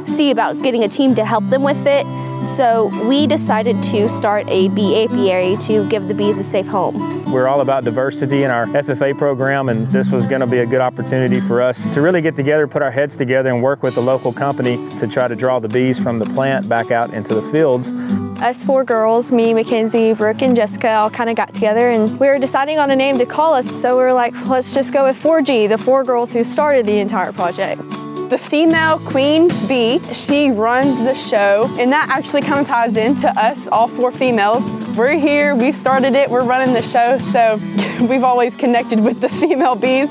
see 0.07 0.31
about 0.31 0.59
getting 0.59 0.85
a 0.85 0.87
team 0.87 1.13
to 1.15 1.25
help 1.25 1.43
them 1.49 1.61
with 1.61 1.85
it. 1.85 2.05
So 2.43 2.89
we 3.07 3.27
decided 3.27 3.75
to 3.83 4.07
start 4.07 4.47
a 4.47 4.69
bee 4.69 5.03
apiary 5.03 5.57
to 5.63 5.87
give 5.89 6.07
the 6.07 6.13
bees 6.13 6.37
a 6.37 6.43
safe 6.43 6.67
home. 6.67 6.97
We're 7.31 7.47
all 7.47 7.61
about 7.61 7.83
diversity 7.83 8.43
in 8.43 8.51
our 8.51 8.65
FFA 8.67 9.17
program, 9.17 9.67
and 9.67 9.87
this 9.87 10.09
was 10.09 10.25
going 10.25 10.41
to 10.41 10.47
be 10.47 10.59
a 10.59 10.65
good 10.65 10.79
opportunity 10.79 11.41
for 11.41 11.61
us 11.61 11.85
to 11.93 12.01
really 12.01 12.21
get 12.21 12.35
together, 12.35 12.65
put 12.67 12.81
our 12.81 12.91
heads 12.91 13.17
together, 13.17 13.49
and 13.49 13.61
work 13.61 13.83
with 13.83 13.95
the 13.95 14.01
local 14.01 14.31
company 14.31 14.77
to 14.97 15.07
try 15.07 15.27
to 15.27 15.35
draw 15.35 15.59
the 15.59 15.67
bees 15.67 16.01
from 16.01 16.17
the 16.17 16.25
plant 16.27 16.67
back 16.69 16.91
out 16.91 17.13
into 17.13 17.35
the 17.35 17.41
fields. 17.41 17.91
Us 18.41 18.63
four 18.63 18.85
girls, 18.85 19.33
me, 19.33 19.53
Mackenzie, 19.53 20.13
Brooke, 20.13 20.41
and 20.41 20.55
Jessica, 20.55 20.93
all 20.93 21.09
kind 21.09 21.29
of 21.29 21.35
got 21.35 21.53
together 21.53 21.89
and 21.89 22.09
we 22.21 22.27
were 22.27 22.39
deciding 22.39 22.79
on 22.79 22.89
a 22.89 22.95
name 22.95 23.17
to 23.17 23.25
call 23.25 23.53
us. 23.53 23.69
So 23.81 23.97
we 23.97 24.03
were 24.03 24.13
like, 24.13 24.33
let's 24.47 24.73
just 24.73 24.93
go 24.93 25.03
with 25.03 25.21
4G, 25.21 25.67
the 25.67 25.77
four 25.77 26.05
girls 26.05 26.31
who 26.31 26.45
started 26.45 26.85
the 26.85 26.99
entire 26.99 27.33
project 27.33 27.81
the 28.29 28.37
female 28.37 28.99
queen 28.99 29.47
bee. 29.67 29.99
She 30.13 30.51
runs 30.51 30.97
the 31.03 31.15
show, 31.15 31.65
and 31.79 31.91
that 31.91 32.09
actually 32.09 32.41
kind 32.41 32.59
of 32.59 32.67
ties 32.67 32.95
into 32.95 33.27
us, 33.29 33.67
all 33.67 33.87
four 33.87 34.11
females. 34.11 34.63
We're 34.95 35.17
here, 35.17 35.55
we 35.55 35.71
started 35.71 36.13
it, 36.13 36.29
we're 36.29 36.43
running 36.43 36.73
the 36.73 36.81
show, 36.83 37.17
so 37.17 37.57
we've 38.07 38.23
always 38.23 38.55
connected 38.55 39.03
with 39.03 39.19
the 39.19 39.29
female 39.41 39.75
bees. 39.75 40.09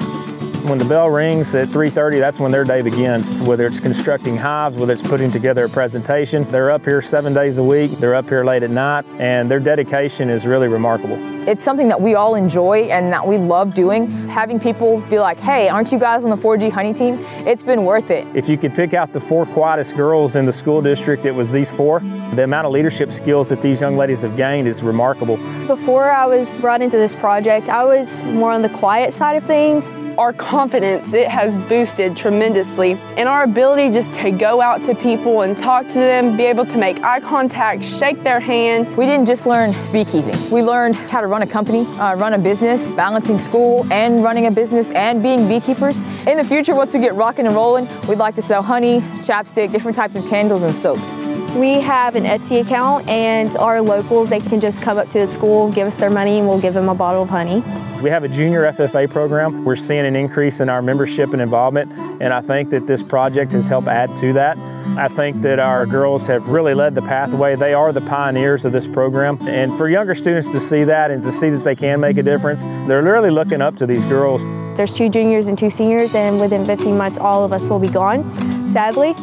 When 0.65 0.79
the 0.79 0.85
bell 0.85 1.09
rings 1.09 1.55
at 1.55 1.69
3.30, 1.69 2.19
that's 2.19 2.41
when 2.41 2.51
their 2.51 2.65
day 2.65 2.83
begins. 2.83 3.31
Whether 3.43 3.67
it's 3.67 3.79
constructing 3.79 4.37
hives, 4.37 4.77
whether 4.77 4.93
it's 4.93 5.07
putting 5.07 5.31
together 5.31 5.67
a 5.67 5.69
presentation, 5.69 6.43
they're 6.51 6.73
up 6.73 6.85
here 6.85 7.01
seven 7.01 7.33
days 7.33 7.59
a 7.59 7.63
week, 7.63 7.93
they're 7.93 8.17
up 8.17 8.29
here 8.29 8.45
late 8.45 8.65
at 8.65 8.71
night, 8.71 9.07
and 9.19 9.49
their 9.49 9.61
dedication 9.61 10.29
is 10.29 10.45
really 10.45 10.67
remarkable. 10.67 11.38
It's 11.49 11.65
something 11.65 11.89
that 11.89 11.99
we 11.99 12.15
all 12.15 12.35
enjoy 12.35 12.91
and 12.91 13.11
that 13.11 13.27
we 13.27 13.39
love 13.39 13.73
doing. 13.73 14.29
Having 14.29 14.61
people 14.61 15.01
be 15.09 15.19
like, 15.19 15.41
hey, 15.41 15.71
aren't 15.71 15.91
you 15.91 15.99
guys 15.99 16.23
on 16.23 16.29
the 16.29 16.37
4G 16.37 16.71
honey 16.71 16.93
team? 16.93 17.25
It's 17.47 17.63
been 17.63 17.87
worth 17.87 18.11
it. 18.11 18.27
If 18.37 18.51
you 18.51 18.59
could 18.59 18.75
pick 18.75 18.93
out 18.93 19.15
the 19.15 19.21
four 19.21 19.47
quietest 19.47 19.97
girls 19.97 20.37
in 20.37 20.45
the 20.45 20.53
school 20.53 20.83
district, 20.83 21.25
it 21.25 21.31
was 21.31 21.51
these 21.51 21.73
four. 21.73 22.01
The 22.35 22.45
amount 22.45 22.67
of 22.67 22.73
leadership 22.73 23.13
skills 23.13 23.49
that 23.49 23.63
these 23.63 23.81
young 23.81 23.97
ladies 23.97 24.21
have 24.21 24.37
gained 24.37 24.69
is 24.69 24.83
remarkable. 24.83 25.39
Before 25.67 26.11
I 26.11 26.27
was 26.27 26.53
brought 26.61 26.83
into 26.83 26.99
this 26.99 27.15
project, 27.15 27.71
I 27.71 27.83
was 27.83 28.27
more 28.27 28.53
on 28.53 28.61
the 28.61 28.69
quiet 28.69 29.15
side 29.15 29.39
of 29.39 29.45
things 29.45 29.91
our 30.19 30.33
confidence 30.33 31.13
it 31.13 31.29
has 31.29 31.57
boosted 31.69 32.17
tremendously 32.17 32.95
and 33.17 33.29
our 33.29 33.45
ability 33.45 33.89
just 33.89 34.13
to 34.15 34.33
go 34.33 34.61
out 34.61 34.83
to 34.83 34.93
people 34.97 35.43
and 35.43 35.57
talk 35.57 35.87
to 35.87 35.95
them 35.95 36.37
be 36.37 36.43
able 36.43 36.67
to 36.67 36.77
make 36.77 37.01
eye 37.05 37.21
contact 37.21 37.85
shake 37.85 38.21
their 38.25 38.41
hand 38.41 38.85
we 38.97 39.07
didn't 39.07 39.27
just 39.27 39.47
learn 39.47 39.71
beekeeping 39.93 40.35
we 40.51 40.61
learned 40.61 40.97
how 40.97 41.21
to 41.21 41.29
run 41.29 41.38
a 41.43 41.47
company 41.47 41.87
uh, 41.99 42.15
run 42.17 42.35
a 42.35 42.39
business 42.39 42.95
balancing 42.95 43.39
school 43.39 43.87
and 43.93 44.23
running 44.23 44.47
a 44.47 44.51
business 44.51 44.91
and 44.93 45.23
being 45.23 45.49
beekeepers 45.49 45.97
in 46.27 46.37
the 46.37 46.45
future 46.45 46.75
once 46.75 46.93
we 46.93 47.01
get 47.01 47.15
rocking 47.15 47.47
and 47.47 47.55
rolling 47.55 47.87
we'd 48.09 48.19
like 48.19 48.35
to 48.35 48.43
sell 48.43 48.63
honey 48.63 49.01
chapstick 49.23 49.73
different 49.73 49.97
types 49.97 50.15
of 50.15 50.27
candles 50.29 50.63
and 50.63 50.75
soaps 50.75 51.19
we 51.57 51.81
have 51.81 52.15
an 52.15 52.25
Etsy 52.25 52.61
account, 52.61 53.09
and 53.09 53.57
our 53.57 53.81
locals 53.81 54.29
they 54.29 54.41
can 54.41 54.61
just 54.61 54.83
come 54.83 54.99
up 54.99 55.09
to 55.09 55.19
the 55.19 55.27
school, 55.27 55.73
give 55.73 55.89
us 55.89 55.99
their 55.99 56.11
money, 56.11 56.39
and 56.39 56.49
we'll 56.49 56.61
give 56.61 56.75
them 56.75 56.89
a 56.89 56.95
bottle 56.95 57.23
of 57.23 57.31
honey. 57.31 57.63
We 58.03 58.11
have 58.11 58.23
a 58.23 58.29
junior 58.29 58.63
FFA 58.71 59.11
program. 59.11 59.65
We're 59.65 59.77
seeing 59.77 60.05
an 60.05 60.15
increase 60.15 60.61
in 60.61 60.69
our 60.69 60.83
membership 60.83 61.33
and 61.33 61.43
involvement, 61.43 61.91
and 62.21 62.33
I 62.33 62.41
think 62.43 62.71
that 62.71 62.87
this 62.87 63.03
project 63.03 63.53
has 63.53 63.67
helped 63.67 63.89
add 63.89 64.15
to 64.19 64.33
that. 64.35 64.57
I 64.97 65.09
think 65.09 65.43
that 65.43 65.59
our 65.59 65.87
girls 65.87 66.27
have 66.27 66.49
really 66.49 66.75
led 66.75 66.95
the 66.95 67.03
pathway. 67.03 67.57
They 67.57 67.75
are 67.75 67.93
the 67.93 68.01
pioneers 68.01 68.65
of 68.65 68.73
this 68.73 68.89
program. 68.89 69.39
And 69.43 69.73
for 69.77 69.89
younger 69.89 70.15
students 70.15 70.51
to 70.53 70.61
see 70.61 70.85
that 70.85 71.11
and 71.11 71.23
to 71.23 71.33
see 71.33 71.51
that 71.51 71.65
they 71.65 71.75
can 71.75 72.01
make 72.01 72.17
a 72.17 72.23
difference, 72.23 72.65
they're 72.87 73.03
really 73.03 73.31
looking 73.31 73.61
up 73.61 73.77
to 73.77 73.87
these 73.87 74.05
girls. 74.07 74.43
There's 74.77 74.95
two 74.95 75.09
juniors 75.09 75.49
and 75.49 75.59
two 75.59 75.71
seniors, 75.71 76.15
and 76.15 76.41
within 76.41 76.65
15 76.65 76.97
months, 76.97 77.19
all 77.19 77.45
of 77.45 77.53
us 77.53 77.69
will 77.69 77.81
be 77.81 77.89
gone, 77.89 78.23
sadly. 78.69 79.15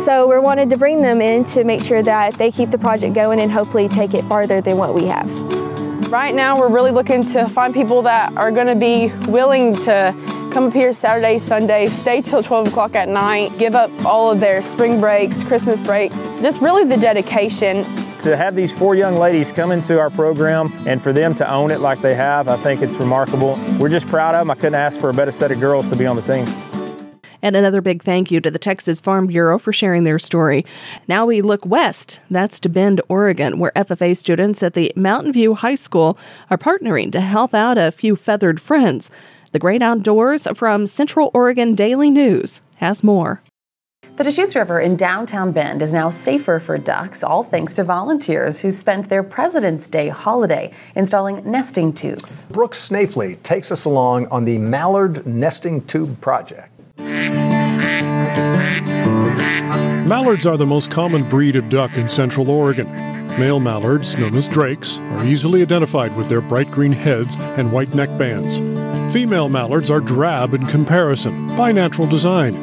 So 0.00 0.26
we 0.26 0.38
wanted 0.38 0.70
to 0.70 0.76
bring 0.76 1.02
them 1.02 1.20
in 1.20 1.44
to 1.46 1.64
make 1.64 1.82
sure 1.82 2.02
that 2.02 2.34
they 2.34 2.50
keep 2.50 2.70
the 2.70 2.78
project 2.78 3.14
going 3.14 3.40
and 3.40 3.50
hopefully 3.50 3.88
take 3.88 4.14
it 4.14 4.24
farther 4.24 4.60
than 4.60 4.76
what 4.78 4.94
we 4.94 5.06
have. 5.06 5.28
Right 6.10 6.34
now 6.34 6.58
we're 6.58 6.70
really 6.70 6.90
looking 6.90 7.22
to 7.32 7.48
find 7.48 7.72
people 7.72 8.02
that 8.02 8.34
are 8.36 8.50
going 8.50 8.66
to 8.66 8.74
be 8.74 9.12
willing 9.30 9.76
to 9.84 10.12
come 10.50 10.64
up 10.66 10.72
here 10.72 10.92
Saturday, 10.92 11.38
Sunday, 11.38 11.86
stay 11.86 12.20
till 12.20 12.42
12 12.42 12.68
o'clock 12.68 12.96
at 12.96 13.08
night, 13.08 13.50
give 13.58 13.74
up 13.74 13.90
all 14.04 14.30
of 14.30 14.40
their 14.40 14.62
spring 14.62 15.00
breaks, 15.00 15.44
Christmas 15.44 15.80
breaks, 15.86 16.16
just 16.40 16.60
really 16.60 16.84
the 16.84 16.96
dedication. 16.96 17.84
To 18.18 18.36
have 18.36 18.54
these 18.54 18.76
four 18.76 18.94
young 18.94 19.16
ladies 19.16 19.52
come 19.52 19.70
into 19.70 19.98
our 19.98 20.10
program 20.10 20.72
and 20.86 21.00
for 21.00 21.12
them 21.12 21.34
to 21.36 21.50
own 21.50 21.70
it 21.70 21.80
like 21.80 22.00
they 22.00 22.14
have, 22.14 22.48
I 22.48 22.56
think 22.56 22.82
it's 22.82 22.96
remarkable. 22.96 23.58
We're 23.78 23.88
just 23.88 24.08
proud 24.08 24.34
of 24.34 24.40
them. 24.40 24.50
I 24.50 24.56
couldn't 24.56 24.74
ask 24.74 25.00
for 25.00 25.08
a 25.08 25.14
better 25.14 25.32
set 25.32 25.52
of 25.52 25.60
girls 25.60 25.88
to 25.88 25.96
be 25.96 26.06
on 26.06 26.16
the 26.16 26.22
team. 26.22 26.44
And 27.42 27.56
another 27.56 27.80
big 27.80 28.02
thank 28.02 28.30
you 28.30 28.40
to 28.40 28.50
the 28.50 28.58
Texas 28.58 29.00
Farm 29.00 29.26
Bureau 29.26 29.58
for 29.58 29.72
sharing 29.72 30.04
their 30.04 30.18
story. 30.18 30.66
Now 31.08 31.24
we 31.24 31.40
look 31.40 31.64
west. 31.64 32.20
That's 32.30 32.60
to 32.60 32.68
Bend, 32.68 33.00
Oregon, 33.08 33.58
where 33.58 33.72
FFA 33.74 34.14
students 34.14 34.62
at 34.62 34.74
the 34.74 34.92
Mountain 34.94 35.32
View 35.32 35.54
High 35.54 35.76
School 35.76 36.18
are 36.50 36.58
partnering 36.58 37.10
to 37.12 37.20
help 37.20 37.54
out 37.54 37.78
a 37.78 37.90
few 37.92 38.14
feathered 38.14 38.60
friends. 38.60 39.10
The 39.52 39.58
Great 39.58 39.82
Outdoors 39.82 40.46
from 40.54 40.86
Central 40.86 41.32
Oregon 41.34 41.74
Daily 41.74 42.08
News 42.08 42.62
has 42.76 43.02
more. 43.02 43.42
The 44.14 44.22
Deschutes 44.22 44.54
River 44.54 44.78
in 44.78 44.94
downtown 44.94 45.50
Bend 45.50 45.82
is 45.82 45.92
now 45.92 46.08
safer 46.08 46.60
for 46.60 46.78
ducks, 46.78 47.24
all 47.24 47.42
thanks 47.42 47.74
to 47.74 47.82
volunteers 47.82 48.60
who 48.60 48.70
spent 48.70 49.08
their 49.08 49.24
President's 49.24 49.88
Day 49.88 50.08
holiday 50.08 50.72
installing 50.94 51.42
nesting 51.50 51.92
tubes. 51.92 52.44
Brooks 52.44 52.88
Snafely 52.88 53.42
takes 53.42 53.72
us 53.72 53.86
along 53.86 54.28
on 54.28 54.44
the 54.44 54.56
Mallard 54.58 55.26
Nesting 55.26 55.84
Tube 55.86 56.20
Project. 56.20 56.70
Mallards 60.06 60.46
are 60.46 60.56
the 60.56 60.66
most 60.66 60.92
common 60.92 61.28
breed 61.28 61.56
of 61.56 61.68
duck 61.68 61.90
in 61.96 62.06
Central 62.06 62.48
Oregon. 62.50 62.88
Male 63.36 63.58
mallards, 63.58 64.16
known 64.16 64.36
as 64.36 64.46
drakes, 64.46 64.98
are 64.98 65.24
easily 65.24 65.62
identified 65.62 66.16
with 66.16 66.28
their 66.28 66.40
bright 66.40 66.70
green 66.70 66.92
heads 66.92 67.36
and 67.40 67.72
white 67.72 67.92
neck 67.96 68.16
bands. 68.16 68.60
Female 69.12 69.48
mallards 69.48 69.90
are 69.90 70.00
drab 70.00 70.54
in 70.54 70.64
comparison 70.66 71.48
by 71.56 71.72
natural 71.72 72.06
design. 72.06 72.54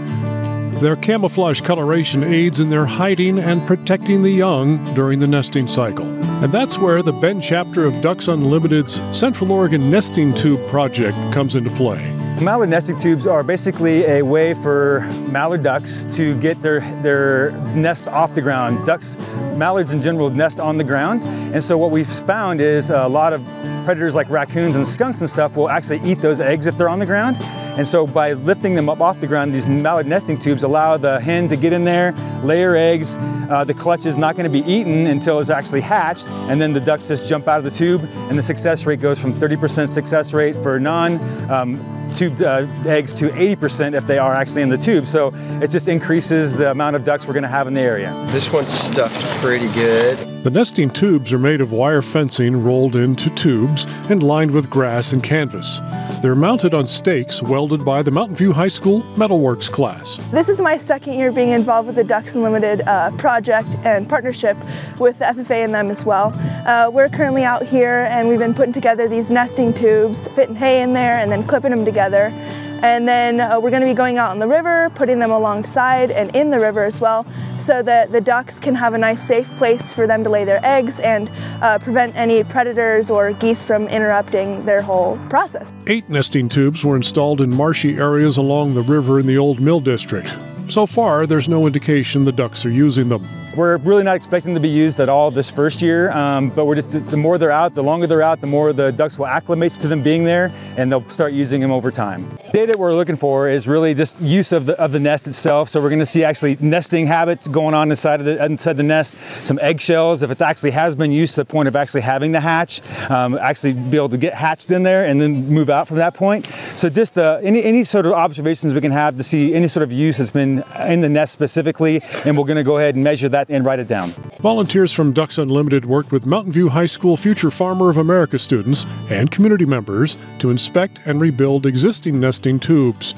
Their 0.75 0.95
camouflage 0.95 1.59
coloration 1.59 2.23
aids 2.23 2.61
in 2.61 2.69
their 2.69 2.85
hiding 2.85 3.37
and 3.37 3.67
protecting 3.67 4.23
the 4.23 4.31
young 4.31 4.81
during 4.93 5.19
the 5.19 5.27
nesting 5.27 5.67
cycle. 5.67 6.05
And 6.41 6.53
that's 6.53 6.77
where 6.77 7.03
the 7.03 7.11
Bend 7.11 7.43
chapter 7.43 7.83
of 7.85 7.99
Ducks 8.01 8.29
Unlimited's 8.29 9.01
Central 9.11 9.51
Oregon 9.51 9.91
Nesting 9.91 10.33
Tube 10.35 10.65
project 10.69 11.17
comes 11.33 11.57
into 11.57 11.69
play. 11.71 12.16
Mallard 12.41 12.69
nesting 12.69 12.97
tubes 12.97 13.25
are 13.25 13.41
basically 13.41 14.05
a 14.05 14.21
way 14.21 14.53
for 14.53 14.99
mallard 15.31 15.63
ducks 15.63 16.05
to 16.15 16.39
get 16.39 16.61
their, 16.61 16.81
their 17.01 17.49
nests 17.73 18.05
off 18.05 18.35
the 18.35 18.41
ground. 18.41 18.85
Ducks, 18.85 19.17
mallards 19.55 19.91
in 19.91 19.99
general 19.99 20.29
nest 20.29 20.59
on 20.59 20.77
the 20.77 20.83
ground. 20.83 21.23
And 21.23 21.63
so 21.63 21.79
what 21.79 21.89
we've 21.89 22.07
found 22.07 22.61
is 22.61 22.91
a 22.91 23.07
lot 23.07 23.33
of 23.33 23.43
predators 23.85 24.13
like 24.13 24.29
raccoons 24.29 24.75
and 24.75 24.85
skunks 24.85 25.21
and 25.21 25.29
stuff 25.29 25.57
will 25.57 25.67
actually 25.67 25.99
eat 26.03 26.19
those 26.19 26.39
eggs 26.39 26.67
if 26.67 26.77
they're 26.77 26.89
on 26.89 26.99
the 26.99 27.07
ground. 27.07 27.37
And 27.77 27.87
so 27.87 28.05
by 28.05 28.33
lifting 28.33 28.75
them 28.75 28.87
up 28.87 29.01
off 29.01 29.19
the 29.19 29.27
ground, 29.27 29.51
these 29.51 29.67
mallard 29.67 30.05
nesting 30.05 30.37
tubes 30.37 30.61
allow 30.61 30.95
the 30.95 31.19
hen 31.19 31.47
to 31.47 31.57
get 31.57 31.73
in 31.73 31.85
there, 31.85 32.11
lay 32.43 32.61
her 32.61 32.75
eggs. 32.75 33.15
Uh, 33.49 33.63
the 33.63 33.73
clutch 33.73 34.05
is 34.05 34.15
not 34.15 34.35
going 34.35 34.43
to 34.43 34.61
be 34.61 34.67
eaten 34.71 35.07
until 35.07 35.39
it's 35.39 35.49
actually 35.49 35.81
hatched, 35.81 36.27
and 36.49 36.61
then 36.61 36.73
the 36.73 36.81
ducks 36.81 37.07
just 37.07 37.25
jump 37.25 37.47
out 37.47 37.57
of 37.57 37.63
the 37.63 37.71
tube, 37.71 38.07
and 38.29 38.37
the 38.37 38.43
success 38.43 38.85
rate 38.85 38.99
goes 38.99 39.19
from 39.19 39.33
30% 39.33 39.89
success 39.89 40.33
rate 40.33 40.53
for 40.55 40.79
non 40.79 41.17
um, 41.49 41.96
tubed 42.13 42.41
uh, 42.41 42.65
eggs 42.85 43.13
to 43.15 43.29
80% 43.29 43.95
if 43.95 44.05
they 44.05 44.17
are 44.17 44.33
actually 44.33 44.61
in 44.61 44.69
the 44.69 44.77
tube. 44.77 45.07
So 45.07 45.31
it 45.61 45.69
just 45.69 45.87
increases 45.87 46.57
the 46.57 46.71
amount 46.71 46.95
of 46.95 47.05
ducks 47.05 47.27
we're 47.27 47.33
to 47.43 47.49
have 47.49 47.67
in 47.67 47.73
the 47.73 47.81
area. 47.81 48.11
This 48.31 48.51
one's 48.51 48.71
stuffed 48.71 49.21
pretty 49.41 49.67
good. 49.73 50.36
The 50.47 50.51
nesting 50.51 50.89
tubes 50.89 51.33
are 51.33 51.39
made 51.39 51.59
of 51.59 51.73
wire 51.73 52.01
fencing 52.01 52.63
rolled 52.63 52.95
into 52.95 53.29
tubes 53.31 53.83
and 54.09 54.23
lined 54.23 54.51
with 54.51 54.69
grass 54.69 55.11
and 55.11 55.21
canvas. 55.21 55.81
They're 56.21 56.35
mounted 56.35 56.73
on 56.73 56.87
stakes 56.87 57.43
welded 57.43 57.83
by 57.83 58.01
the 58.01 58.11
Mountain 58.11 58.37
View 58.37 58.53
High 58.53 58.69
School 58.69 59.01
Metalworks 59.17 59.69
class. 59.69 60.15
This 60.31 60.47
is 60.47 60.61
my 60.61 60.77
second 60.77 61.15
year 61.15 61.33
being 61.33 61.49
involved 61.49 61.87
with 61.87 61.97
the 61.97 62.03
Ducks 62.05 62.33
Unlimited 62.33 62.79
uh, 62.87 63.11
project 63.17 63.75
and 63.83 64.07
partnership 64.07 64.55
with 64.99 65.19
the 65.19 65.25
FFA 65.25 65.65
and 65.65 65.73
them 65.73 65.91
as 65.91 66.05
well. 66.05 66.31
Uh, 66.65 66.89
we're 66.93 67.09
currently 67.09 67.43
out 67.43 67.63
here 67.63 68.07
and 68.09 68.29
we've 68.29 68.39
been 68.39 68.53
putting 68.53 68.71
together 68.71 69.09
these 69.09 69.29
nesting 69.29 69.73
tubes, 69.73 70.29
fitting 70.29 70.55
hay 70.55 70.81
in 70.81 70.93
there 70.93 71.17
and 71.17 71.29
then 71.29 71.43
clipping 71.43 71.71
them 71.71 71.83
together. 71.83 72.31
And 72.81 73.07
then 73.07 73.39
uh, 73.39 73.59
we're 73.59 73.69
going 73.69 73.81
to 73.81 73.87
be 73.87 73.93
going 73.93 74.17
out 74.17 74.31
on 74.31 74.39
the 74.39 74.47
river, 74.47 74.89
putting 74.95 75.19
them 75.19 75.31
alongside 75.31 76.11
and 76.11 76.35
in 76.35 76.51
the 76.51 76.59
river 76.59 76.83
as 76.83 77.01
well, 77.01 77.25
so 77.59 77.81
that 77.81 78.11
the 78.11 78.21
ducks 78.21 78.59
can 78.59 78.75
have 78.75 78.93
a 78.93 78.97
nice 78.97 79.25
safe 79.25 79.49
place 79.57 79.93
for 79.93 80.05
them 80.05 80.23
to 80.23 80.29
lay 80.29 80.45
their 80.45 80.63
eggs 80.63 80.99
and 80.99 81.29
uh, 81.61 81.79
prevent 81.79 82.15
any 82.15 82.43
predators 82.43 83.09
or 83.09 83.33
geese 83.33 83.63
from 83.63 83.87
interrupting 83.87 84.63
their 84.65 84.81
whole 84.81 85.17
process. 85.29 85.73
Eight 85.87 86.07
nesting 86.09 86.49
tubes 86.49 86.85
were 86.85 86.95
installed 86.95 87.41
in 87.41 87.49
marshy 87.49 87.97
areas 87.97 88.37
along 88.37 88.75
the 88.75 88.83
river 88.83 89.19
in 89.19 89.25
the 89.25 89.37
Old 89.37 89.59
Mill 89.59 89.79
District. 89.79 90.31
So 90.69 90.85
far, 90.85 91.25
there's 91.25 91.47
no 91.47 91.65
indication 91.65 92.25
the 92.25 92.31
ducks 92.31 92.65
are 92.65 92.69
using 92.69 93.09
them. 93.09 93.25
We're 93.57 93.77
really 93.77 94.03
not 94.03 94.15
expecting 94.15 94.53
to 94.53 94.59
be 94.59 94.69
used 94.69 94.99
at 94.99 95.09
all 95.09 95.31
this 95.31 95.49
first 95.49 95.81
year, 95.81 96.11
um, 96.11 96.51
but 96.51 96.67
we're 96.67 96.75
just 96.75 96.91
the 96.91 97.17
more 97.17 97.39
they're 97.39 97.49
out, 97.49 97.73
the 97.73 97.81
longer 97.81 98.05
they're 98.05 98.21
out, 98.21 98.39
the 98.39 98.45
more 98.45 98.71
the 98.71 98.91
ducks 98.91 99.17
will 99.17 99.25
acclimate 99.25 99.73
to 99.73 99.87
them 99.87 100.03
being 100.03 100.23
there, 100.25 100.51
and 100.77 100.91
they'll 100.91 101.09
start 101.09 101.33
using 101.33 101.61
them 101.61 101.71
over 101.71 101.89
time. 101.89 102.37
Data 102.53 102.77
we're 102.77 102.93
looking 102.93 103.17
for 103.17 103.49
is 103.49 103.67
really 103.67 103.95
just 103.95 104.21
use 104.21 104.51
of 104.51 104.67
the 104.67 104.79
of 104.79 104.91
the 104.91 104.99
nest 104.99 105.25
itself. 105.25 105.69
So 105.69 105.81
we're 105.81 105.89
going 105.89 105.97
to 105.97 106.05
see 106.05 106.23
actually 106.23 106.55
nesting 106.59 107.07
habits 107.07 107.47
going 107.47 107.73
on 107.73 107.89
inside 107.89 108.19
of 108.19 108.27
the 108.27 108.45
inside 108.45 108.77
the 108.77 108.83
nest, 108.83 109.15
some 109.43 109.57
eggshells 109.59 110.21
if 110.21 110.29
it 110.29 110.39
actually 110.39 110.71
has 110.71 110.93
been 110.93 111.11
used 111.11 111.33
to 111.33 111.41
the 111.41 111.45
point 111.45 111.67
of 111.67 111.75
actually 111.75 112.01
having 112.01 112.33
the 112.33 112.41
hatch, 112.41 112.83
um, 113.09 113.39
actually 113.39 113.73
be 113.73 113.97
able 113.97 114.09
to 114.09 114.19
get 114.19 114.35
hatched 114.35 114.69
in 114.69 114.83
there 114.83 115.07
and 115.07 115.19
then 115.19 115.47
move 115.49 115.71
out 115.71 115.87
from 115.87 115.97
that 115.97 116.13
point. 116.13 116.45
So 116.75 116.89
just 116.89 117.17
uh, 117.17 117.39
any 117.41 117.63
any 117.63 117.83
sort 117.83 118.05
of 118.05 118.11
observations 118.11 118.75
we 118.75 118.81
can 118.81 118.91
have 118.91 119.17
to 119.17 119.23
see 119.23 119.55
any 119.55 119.67
sort 119.67 119.81
of 119.81 119.91
use 119.91 120.17
that's 120.17 120.29
been 120.29 120.63
in 120.81 121.01
the 121.01 121.09
nest 121.09 121.33
specifically, 121.33 122.03
and 122.23 122.37
we're 122.37 122.45
going 122.45 122.57
to 122.57 122.63
go 122.63 122.77
ahead 122.77 122.93
and 122.93 123.03
measure 123.03 123.27
that 123.29 123.46
and 123.49 123.65
write 123.65 123.79
it 123.79 123.87
down. 123.87 124.09
Volunteers 124.39 124.91
from 124.91 125.13
Ducks 125.13 125.37
Unlimited 125.37 125.85
worked 125.85 126.11
with 126.11 126.25
Mountain 126.25 126.53
View 126.53 126.69
High 126.69 126.85
School 126.85 127.17
Future 127.17 127.51
Farmer 127.51 127.89
of 127.89 127.97
America 127.97 128.37
students 128.39 128.85
and 129.09 129.31
community 129.31 129.65
members 129.65 130.17
to 130.39 130.49
inspect 130.49 130.99
and 131.05 131.21
rebuild 131.21 131.65
existing 131.65 132.19
nesting 132.19 132.59
tubes. 132.59 133.13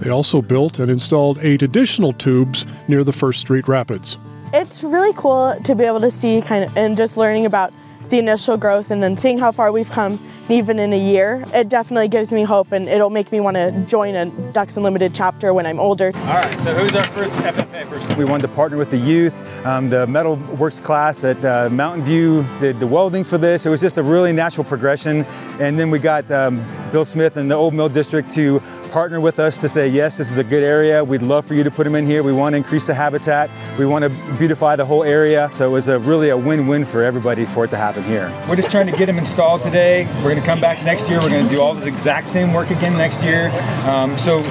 They 0.00 0.10
also 0.10 0.40
built 0.40 0.78
and 0.78 0.90
installed 0.90 1.38
eight 1.42 1.62
additional 1.62 2.12
tubes 2.12 2.64
near 2.88 3.04
the 3.04 3.12
First 3.12 3.40
Street 3.40 3.68
Rapids. 3.68 4.18
It's 4.52 4.82
really 4.82 5.12
cool 5.12 5.56
to 5.62 5.74
be 5.74 5.84
able 5.84 6.00
to 6.00 6.10
see 6.10 6.40
kind 6.42 6.64
of 6.64 6.76
and 6.76 6.96
just 6.96 7.16
learning 7.16 7.46
about 7.46 7.72
the 8.10 8.18
initial 8.18 8.56
growth 8.56 8.90
and 8.90 9.02
then 9.02 9.16
seeing 9.16 9.38
how 9.38 9.52
far 9.52 9.72
we've 9.72 9.90
come 9.90 10.20
even 10.48 10.78
in 10.78 10.92
a 10.92 10.98
year, 10.98 11.44
it 11.54 11.68
definitely 11.68 12.08
gives 12.08 12.32
me 12.32 12.42
hope 12.42 12.72
and 12.72 12.88
it'll 12.88 13.10
make 13.10 13.30
me 13.30 13.40
want 13.40 13.56
to 13.56 13.70
join 13.86 14.14
a 14.16 14.26
Ducks 14.52 14.76
Unlimited 14.76 15.14
chapter 15.14 15.54
when 15.54 15.64
I'm 15.64 15.78
older. 15.78 16.12
All 16.14 16.34
right, 16.34 16.60
so 16.60 16.74
who's 16.74 16.94
our 16.94 17.06
first 17.12 17.32
FFA 17.34 17.88
person? 17.88 18.18
We 18.18 18.24
wanted 18.24 18.48
to 18.48 18.52
partner 18.52 18.76
with 18.76 18.90
the 18.90 18.98
youth. 18.98 19.34
Um, 19.64 19.88
the 19.88 20.06
Metal 20.06 20.36
Works 20.58 20.80
class 20.80 21.22
at 21.24 21.44
uh, 21.44 21.70
Mountain 21.70 22.04
View 22.04 22.44
did 22.58 22.80
the 22.80 22.86
welding 22.86 23.22
for 23.22 23.38
this. 23.38 23.64
It 23.64 23.70
was 23.70 23.80
just 23.80 23.98
a 23.98 24.02
really 24.02 24.32
natural 24.32 24.64
progression. 24.64 25.24
And 25.60 25.78
then 25.78 25.90
we 25.90 25.98
got 26.00 26.28
um, 26.30 26.64
Bill 26.90 27.04
Smith 27.04 27.36
and 27.36 27.50
the 27.50 27.54
Old 27.54 27.74
Mill 27.74 27.88
District 27.88 28.30
to 28.32 28.60
partner 28.90 29.20
with 29.20 29.38
us 29.38 29.60
to 29.60 29.68
say, 29.68 29.88
yes, 29.88 30.18
this 30.18 30.30
is 30.30 30.38
a 30.38 30.44
good 30.44 30.62
area. 30.62 31.02
We'd 31.02 31.22
love 31.22 31.46
for 31.46 31.54
you 31.54 31.62
to 31.64 31.70
put 31.70 31.84
them 31.84 31.94
in 31.94 32.04
here. 32.04 32.22
We 32.22 32.32
want 32.32 32.52
to 32.54 32.56
increase 32.58 32.86
the 32.86 32.94
habitat. 32.94 33.50
We 33.78 33.86
want 33.86 34.02
to 34.02 34.08
beautify 34.36 34.76
the 34.76 34.84
whole 34.84 35.04
area. 35.04 35.48
So 35.52 35.68
it 35.68 35.72
was 35.72 35.88
a 35.88 35.98
really 35.98 36.30
a 36.30 36.36
win-win 36.36 36.84
for 36.84 37.02
everybody 37.02 37.44
for 37.44 37.64
it 37.64 37.70
to 37.70 37.76
happen 37.76 38.02
here. 38.02 38.28
We're 38.48 38.56
just 38.56 38.70
trying 38.70 38.86
to 38.90 38.96
get 38.96 39.06
them 39.06 39.18
installed 39.18 39.62
today. 39.62 40.06
We're 40.16 40.30
going 40.30 40.40
to 40.40 40.46
come 40.46 40.60
back 40.60 40.84
next 40.84 41.08
year. 41.08 41.20
We're 41.20 41.30
going 41.30 41.44
to 41.44 41.50
do 41.50 41.60
all 41.60 41.74
this 41.74 41.86
exact 41.86 42.28
same 42.28 42.52
work 42.52 42.70
again 42.70 42.94
next 42.94 43.22
year. 43.22 43.50
Um, 43.88 44.18
so 44.18 44.42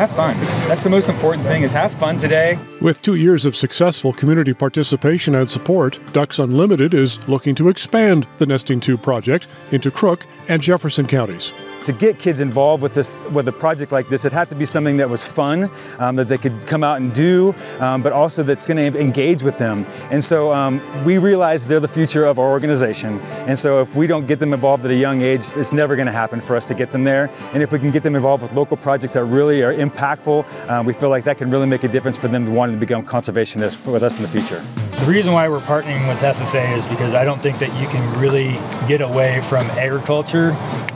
have 0.00 0.16
fun. 0.16 0.34
That's 0.66 0.82
the 0.82 0.88
most 0.88 1.10
important 1.10 1.46
thing 1.46 1.62
is 1.62 1.72
have 1.72 1.92
fun 1.92 2.18
today. 2.18 2.58
With 2.80 3.02
two 3.02 3.16
years 3.16 3.44
of 3.44 3.54
successful 3.54 4.14
community 4.14 4.54
participation 4.54 5.34
and 5.34 5.48
support, 5.48 5.98
Ducks 6.14 6.38
Unlimited 6.38 6.94
is 6.94 7.28
looking 7.28 7.54
to 7.56 7.68
expand 7.68 8.26
the 8.38 8.46
Nesting 8.46 8.80
Tube 8.80 9.02
project 9.02 9.46
into 9.72 9.90
Crook 9.90 10.24
and 10.48 10.62
Jefferson 10.62 11.06
counties 11.06 11.52
to 11.84 11.92
get 11.92 12.18
kids 12.18 12.40
involved 12.40 12.82
with 12.82 12.94
this 12.94 13.20
with 13.32 13.48
a 13.48 13.52
project 13.52 13.92
like 13.92 14.08
this, 14.08 14.24
it 14.24 14.32
had 14.32 14.48
to 14.48 14.54
be 14.54 14.66
something 14.66 14.96
that 14.98 15.08
was 15.08 15.26
fun, 15.26 15.70
um, 15.98 16.16
that 16.16 16.28
they 16.28 16.38
could 16.38 16.54
come 16.66 16.84
out 16.84 17.00
and 17.00 17.12
do, 17.14 17.54
um, 17.80 18.02
but 18.02 18.12
also 18.12 18.42
that's 18.42 18.66
going 18.66 18.92
to 18.92 19.00
engage 19.00 19.42
with 19.42 19.58
them. 19.58 19.86
And 20.10 20.22
so 20.22 20.52
um, 20.52 20.80
we 21.04 21.18
realize 21.18 21.66
they're 21.66 21.80
the 21.80 21.88
future 21.88 22.24
of 22.24 22.38
our 22.38 22.48
organization. 22.50 23.18
And 23.48 23.58
so 23.58 23.80
if 23.80 23.94
we 23.94 24.06
don't 24.06 24.26
get 24.26 24.38
them 24.38 24.52
involved 24.52 24.84
at 24.84 24.90
a 24.90 24.94
young 24.94 25.22
age, 25.22 25.40
it's 25.56 25.72
never 25.72 25.96
going 25.96 26.06
to 26.06 26.12
happen 26.12 26.40
for 26.40 26.56
us 26.56 26.68
to 26.68 26.74
get 26.74 26.90
them 26.90 27.04
there. 27.04 27.30
And 27.52 27.62
if 27.62 27.72
we 27.72 27.78
can 27.78 27.90
get 27.90 28.02
them 28.02 28.14
involved 28.14 28.42
with 28.42 28.52
local 28.52 28.76
projects 28.76 29.14
that 29.14 29.24
really 29.24 29.62
are 29.62 29.72
impactful, 29.90 30.44
uh, 30.68 30.82
we 30.82 30.92
feel 30.92 31.08
like 31.08 31.24
that 31.24 31.38
can 31.38 31.50
really 31.50 31.66
make 31.66 31.84
a 31.84 31.88
difference 31.88 32.16
for 32.16 32.28
them 32.28 32.44
to 32.44 32.50
want 32.50 32.72
to 32.72 32.78
become 32.78 33.04
conservationists 33.04 33.90
with 33.90 34.02
us 34.02 34.16
in 34.16 34.22
the 34.22 34.28
future. 34.28 34.64
The 35.00 35.06
reason 35.06 35.32
why 35.32 35.48
we're 35.48 35.60
partnering 35.60 36.06
with 36.08 36.18
FFA 36.18 36.76
is 36.76 36.84
because 36.86 37.14
I 37.14 37.24
don't 37.24 37.42
think 37.42 37.58
that 37.58 37.74
you 37.80 37.88
can 37.88 38.20
really 38.20 38.52
get 38.86 39.00
away 39.00 39.40
from 39.48 39.66
agriculture 39.70 40.50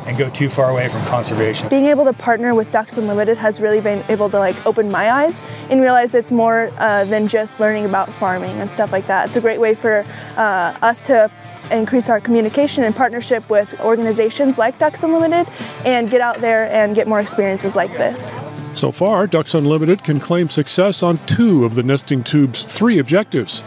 and 0.06 0.18
go 0.18 0.28
too 0.30 0.50
far 0.50 0.70
away 0.70 0.88
from 0.88 1.02
conservation. 1.06 1.68
Being 1.68 1.86
able 1.86 2.04
to 2.04 2.12
partner 2.12 2.54
with 2.54 2.70
Ducks 2.70 2.98
Unlimited 2.98 3.38
has 3.38 3.60
really 3.60 3.80
been 3.80 4.04
able 4.08 4.28
to 4.30 4.38
like 4.38 4.66
open 4.66 4.90
my 4.90 5.10
eyes 5.10 5.40
and 5.70 5.80
realize 5.80 6.14
it's 6.14 6.30
more 6.30 6.70
uh, 6.78 7.04
than 7.06 7.28
just 7.28 7.60
learning 7.60 7.86
about 7.86 8.10
farming 8.10 8.60
and 8.60 8.70
stuff 8.70 8.92
like 8.92 9.06
that. 9.06 9.28
It's 9.28 9.36
a 9.36 9.40
great 9.40 9.60
way 9.60 9.74
for 9.74 10.04
uh, 10.36 10.76
us 10.82 11.06
to 11.06 11.30
increase 11.70 12.08
our 12.10 12.20
communication 12.20 12.84
and 12.84 12.94
partnership 12.94 13.48
with 13.48 13.80
organizations 13.80 14.58
like 14.58 14.78
Ducks 14.78 15.02
Unlimited 15.02 15.50
and 15.84 16.10
get 16.10 16.20
out 16.20 16.40
there 16.40 16.70
and 16.70 16.94
get 16.94 17.08
more 17.08 17.20
experiences 17.20 17.74
like 17.74 17.92
this. 17.92 18.38
So 18.74 18.90
far, 18.90 19.28
Ducks 19.28 19.54
Unlimited 19.54 20.02
can 20.02 20.18
claim 20.18 20.48
success 20.48 21.04
on 21.04 21.18
two 21.26 21.64
of 21.64 21.74
the 21.74 21.82
Nesting 21.84 22.24
Tube's 22.24 22.64
three 22.64 22.98
objectives. 22.98 23.62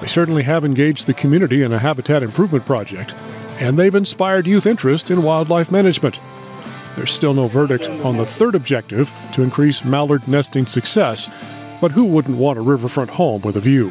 They 0.00 0.06
certainly 0.06 0.44
have 0.44 0.64
engaged 0.64 1.06
the 1.06 1.14
community 1.14 1.62
in 1.62 1.72
a 1.72 1.78
habitat 1.80 2.22
improvement 2.22 2.64
project, 2.64 3.14
and 3.58 3.76
they've 3.76 3.94
inspired 3.94 4.46
youth 4.46 4.66
interest 4.66 5.10
in 5.10 5.24
wildlife 5.24 5.72
management. 5.72 6.20
There's 6.94 7.12
still 7.12 7.34
no 7.34 7.48
verdict 7.48 7.88
on 8.04 8.16
the 8.16 8.24
third 8.24 8.54
objective 8.54 9.10
to 9.32 9.42
increase 9.42 9.84
mallard 9.84 10.28
nesting 10.28 10.66
success, 10.66 11.28
but 11.80 11.90
who 11.90 12.04
wouldn't 12.04 12.38
want 12.38 12.58
a 12.58 12.62
riverfront 12.62 13.10
home 13.10 13.42
with 13.42 13.56
a 13.56 13.60
view? 13.60 13.90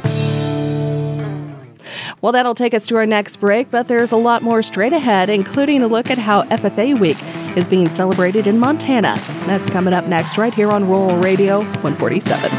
Well, 2.22 2.32
that'll 2.32 2.56
take 2.56 2.74
us 2.74 2.88
to 2.88 2.96
our 2.96 3.06
next 3.06 3.38
break, 3.38 3.72
but 3.72 3.88
there's 3.88 4.12
a 4.12 4.18
lot 4.18 4.42
more 4.42 4.62
straight 4.62 4.94
ahead, 4.94 5.30
including 5.30 5.82
a 5.82 5.88
look 5.88 6.10
at 6.10 6.18
how 6.18 6.44
FFA 6.44 6.98
Week 6.98 7.18
is 7.56 7.68
being 7.68 7.90
celebrated 7.90 8.48
in 8.48 8.58
Montana. 8.58 9.16
That's 9.46 9.70
coming 9.70 9.94
up 9.94 10.08
next, 10.08 10.38
right 10.38 10.54
here 10.54 10.70
on 10.70 10.88
Rural 10.88 11.18
Radio 11.18 11.60
147. 11.82 12.50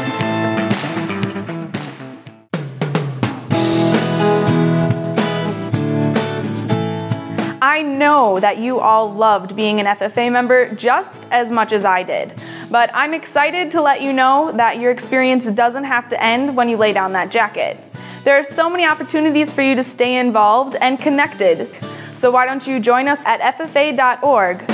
I 7.61 7.81
know 7.81 8.39
that 8.39 8.59
you 8.59 8.79
all 8.79 9.11
loved 9.11 9.55
being 9.55 9.79
an 9.79 9.85
FFA 9.85 10.31
member 10.31 10.73
just 10.75 11.23
as 11.31 11.49
much 11.49 11.71
as 11.71 11.85
I 11.85 12.03
did. 12.03 12.33
But 12.69 12.91
I'm 12.93 13.13
excited 13.13 13.71
to 13.71 13.81
let 13.81 14.01
you 14.01 14.13
know 14.13 14.51
that 14.51 14.79
your 14.79 14.91
experience 14.91 15.49
doesn't 15.49 15.85
have 15.85 16.09
to 16.09 16.23
end 16.23 16.55
when 16.55 16.69
you 16.69 16.77
lay 16.77 16.93
down 16.93 17.13
that 17.13 17.29
jacket. 17.29 17.79
There 18.23 18.37
are 18.37 18.43
so 18.43 18.69
many 18.69 18.85
opportunities 18.85 19.51
for 19.51 19.61
you 19.61 19.75
to 19.75 19.83
stay 19.83 20.17
involved 20.17 20.75
and 20.81 20.99
connected. 20.99 21.67
So 22.13 22.31
why 22.31 22.45
don't 22.45 22.65
you 22.67 22.79
join 22.79 23.07
us 23.07 23.23
at 23.25 23.57
FFA.org 23.57 24.72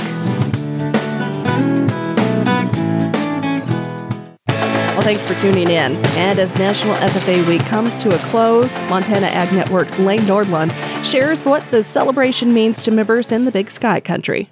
Well, 5.00 5.06
thanks 5.06 5.24
for 5.24 5.34
tuning 5.36 5.70
in. 5.70 5.96
And 6.18 6.38
as 6.38 6.54
National 6.56 6.94
FFA 6.96 7.48
Week 7.48 7.62
comes 7.62 7.96
to 8.02 8.14
a 8.14 8.18
close, 8.28 8.78
Montana 8.90 9.28
Ag 9.28 9.50
Network's 9.50 9.98
Lane 9.98 10.20
Nordlund 10.20 10.74
shares 11.02 11.42
what 11.42 11.62
the 11.70 11.82
celebration 11.82 12.52
means 12.52 12.82
to 12.82 12.90
members 12.90 13.32
in 13.32 13.46
the 13.46 13.50
Big 13.50 13.70
Sky 13.70 14.00
Country. 14.00 14.50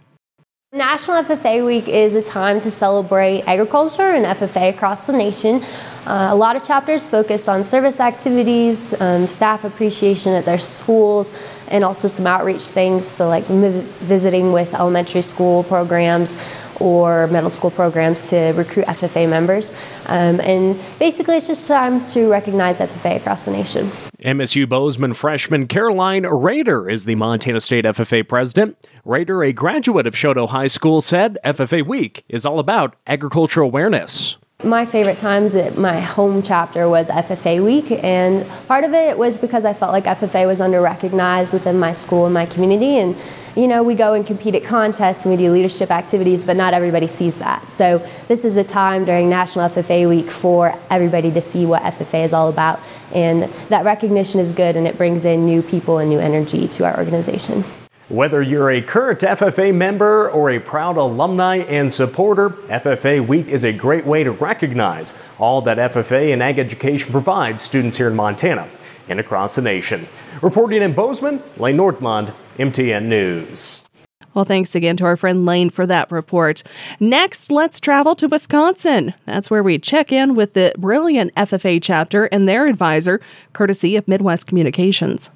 National 0.73 1.23
FFA 1.23 1.67
Week 1.67 1.87
is 1.87 2.15
a 2.15 2.23
time 2.23 2.61
to 2.61 2.71
celebrate 2.71 3.43
agriculture 3.43 4.11
and 4.13 4.25
FFA 4.25 4.71
across 4.71 5.07
the 5.07 5.13
nation. 5.13 5.63
Uh, 6.07 6.29
a 6.31 6.37
lot 6.37 6.57
of 6.57 6.63
chapters 6.63 7.09
focus 7.09 7.47
on 7.49 7.63
service 7.63 8.01
activities, 8.01 8.99
um, 9.03 9.29
staff 9.29 9.65
appreciation 9.65 10.33
at 10.33 10.47
their 10.47 10.59
schools, 10.59 11.39
and 11.69 11.85
also 11.85 12.09
some 12.09 12.27
outreach 12.27 12.71
things, 12.71 13.07
so 13.07 13.29
like 13.29 13.45
visiting 13.45 14.53
with 14.53 14.73
elementary 14.73 15.21
school 15.21 15.63
programs 15.65 16.35
or 16.81 17.27
middle 17.29 17.51
school 17.51 17.71
programs 17.71 18.31
to 18.31 18.53
recruit 18.53 18.87
FFA 18.87 19.29
members. 19.29 19.73
Um, 20.07 20.41
and 20.41 20.79
basically, 20.99 21.37
it's 21.37 21.47
just 21.47 21.67
time 21.67 22.05
to 22.07 22.31
recognize 22.31 22.81
FFA 22.81 23.17
across 23.17 23.45
the 23.45 23.51
nation. 23.51 23.91
MSU 24.21 24.69
Bozeman 24.69 25.15
freshman 25.15 25.67
Caroline 25.67 26.25
Rader 26.25 26.89
is 26.89 27.05
the 27.05 27.15
Montana 27.15 27.61
State 27.61 27.85
FFA 27.85 28.27
president. 28.27 28.77
Rader, 29.05 29.43
a 29.43 29.53
graduate 29.53 30.07
of 30.07 30.15
Choteau 30.15 30.49
High 30.49 30.67
School, 30.67 31.01
said 31.01 31.39
FFA 31.45 31.87
Week 31.87 32.25
is 32.29 32.45
all 32.45 32.59
about 32.59 32.97
agricultural 33.07 33.69
awareness. 33.69 34.37
My 34.65 34.87
favorite 34.87 35.19
times 35.19 35.55
at 35.55 35.79
my 35.79 36.01
home 36.01 36.43
chapter 36.43 36.89
was 36.89 37.09
FFA 37.11 37.65
week, 37.65 37.93
and 37.93 38.45
part 38.67 38.83
of 38.83 38.93
it 38.93 39.17
was 39.17 39.39
because 39.39 39.65
I 39.65 39.73
felt 39.73 39.93
like 39.93 40.03
FFA 40.03 40.49
was 40.49 40.61
underrecognized 40.61 41.53
within 41.53 41.79
my 41.79 41.93
school 41.93 42.25
and 42.25 42.35
my 42.35 42.45
community. 42.45 42.99
And 42.99 43.17
you 43.55 43.69
know, 43.69 43.85
we 43.85 43.95
go 43.95 44.15
and 44.15 44.27
compete 44.27 44.57
at 44.57 44.65
contests 44.65 45.25
and 45.25 45.33
we 45.33 45.41
do 45.41 45.53
leadership 45.53 45.93
activities, 45.93 46.45
but 46.45 46.57
not 46.57 46.75
everybody 46.75 47.07
sees 47.07 47.39
that. 47.39 47.71
So 47.71 48.05
this 48.27 48.45
is 48.45 48.57
a 48.57 48.65
time 48.65 49.05
during 49.05 49.31
National 49.31 49.69
FFA 49.69 50.09
Week 50.09 50.29
for 50.29 50.77
everybody 50.91 51.31
to 51.31 51.41
see 51.41 51.65
what 51.65 51.83
FFA 51.83 52.25
is 52.25 52.35
all 52.35 52.49
about, 52.49 52.81
and 53.15 53.45
that 53.69 53.85
recognition 53.85 54.41
is 54.41 54.51
good, 54.51 54.77
and 54.77 54.89
it 54.89 54.99
brings 54.99 55.25
in 55.25 55.47
new 55.47 55.63
people 55.63 55.99
and 55.99 56.11
new 56.11 56.19
energy 56.19 56.67
to 56.67 56.85
our 56.85 56.99
organization. 56.99 57.63
Whether 58.09 58.41
you're 58.41 58.71
a 58.71 58.81
current 58.81 59.21
FFA 59.21 59.75
member 59.75 60.31
or 60.31 60.49
a 60.49 60.59
proud 60.59 60.97
alumni 60.97 61.57
and 61.57 61.93
supporter, 61.93 62.49
FFA 62.49 63.27
Week 63.27 63.49
is 63.49 63.65
a 63.65 63.73
great 63.73 64.07
way 64.07 64.25
to 64.25 64.31
recognize 64.31 65.13
all 65.39 65.61
that 65.63 65.77
FFA 65.77 66.33
and 66.33 66.43
ag 66.43 66.59
education 66.59 67.13
provides 67.13 67.61
students 67.61 67.99
here 67.99 68.09
in 68.09 68.17
Montana 68.17 68.67
and 69.11 69.21
across 69.21 69.57
the 69.57 69.61
nation. 69.61 70.09
Reporting 70.41 70.81
in 70.81 70.95
Bozeman, 70.95 71.43
Lane 71.59 71.77
Nordlund, 71.77 72.33
MTN 72.57 73.05
News. 73.05 73.85
Well, 74.33 74.47
thanks 74.47 74.75
again 74.75 74.97
to 74.99 75.05
our 75.05 75.19
friend 75.19 75.45
Lane 75.45 75.69
for 75.69 75.87
that 75.87 76.11
report. 76.11 76.63
Next, 76.99 77.53
let's 77.53 77.79
travel 77.79 78.15
to 78.15 78.27
Wisconsin. 78.27 79.13
That's 79.27 79.51
where 79.51 79.63
we 79.63 79.79
check 79.79 80.13
in 80.13 80.35
with 80.35 80.55
the 80.55 80.73
Brillion 80.79 81.31
FFA 81.37 81.79
chapter 81.83 82.25
and 82.25 82.49
their 82.49 82.69
advisor, 82.69 83.21
courtesy 83.53 83.97
of 83.97 84.09
Midwest 84.09 84.47
Communications. 84.47 85.29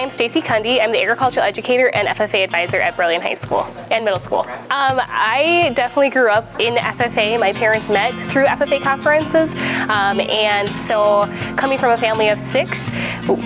I 0.00 0.02
am 0.02 0.08
Stacy 0.08 0.40
Cundy. 0.40 0.80
I'm 0.80 0.92
the 0.92 1.02
agricultural 1.02 1.44
educator 1.44 1.88
and 1.88 2.08
FFA 2.08 2.42
advisor 2.42 2.78
at 2.80 2.96
Brillion 2.96 3.20
High 3.20 3.34
School 3.34 3.66
and 3.90 4.02
middle 4.02 4.18
school. 4.18 4.46
Um, 4.70 4.98
I 5.04 5.72
definitely 5.76 6.08
grew 6.08 6.30
up 6.30 6.58
in 6.58 6.76
FFA. 6.76 7.38
My 7.38 7.52
parents 7.52 7.86
met 7.90 8.14
through 8.14 8.46
FFA 8.46 8.80
conferences, 8.80 9.54
um, 9.90 10.18
and 10.18 10.66
so 10.66 11.26
coming 11.58 11.76
from 11.78 11.90
a 11.90 11.98
family 11.98 12.30
of 12.30 12.38
six, 12.38 12.90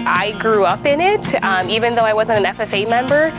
I 0.07 0.33
grew 0.39 0.63
up 0.65 0.87
in 0.87 1.01
it. 1.01 1.43
Um, 1.43 1.69
even 1.69 1.97
though 1.97 2.05
I 2.05 2.15
wasn't 2.15 2.47
an 2.47 2.55
FFA 2.55 2.89
member, 2.89 3.33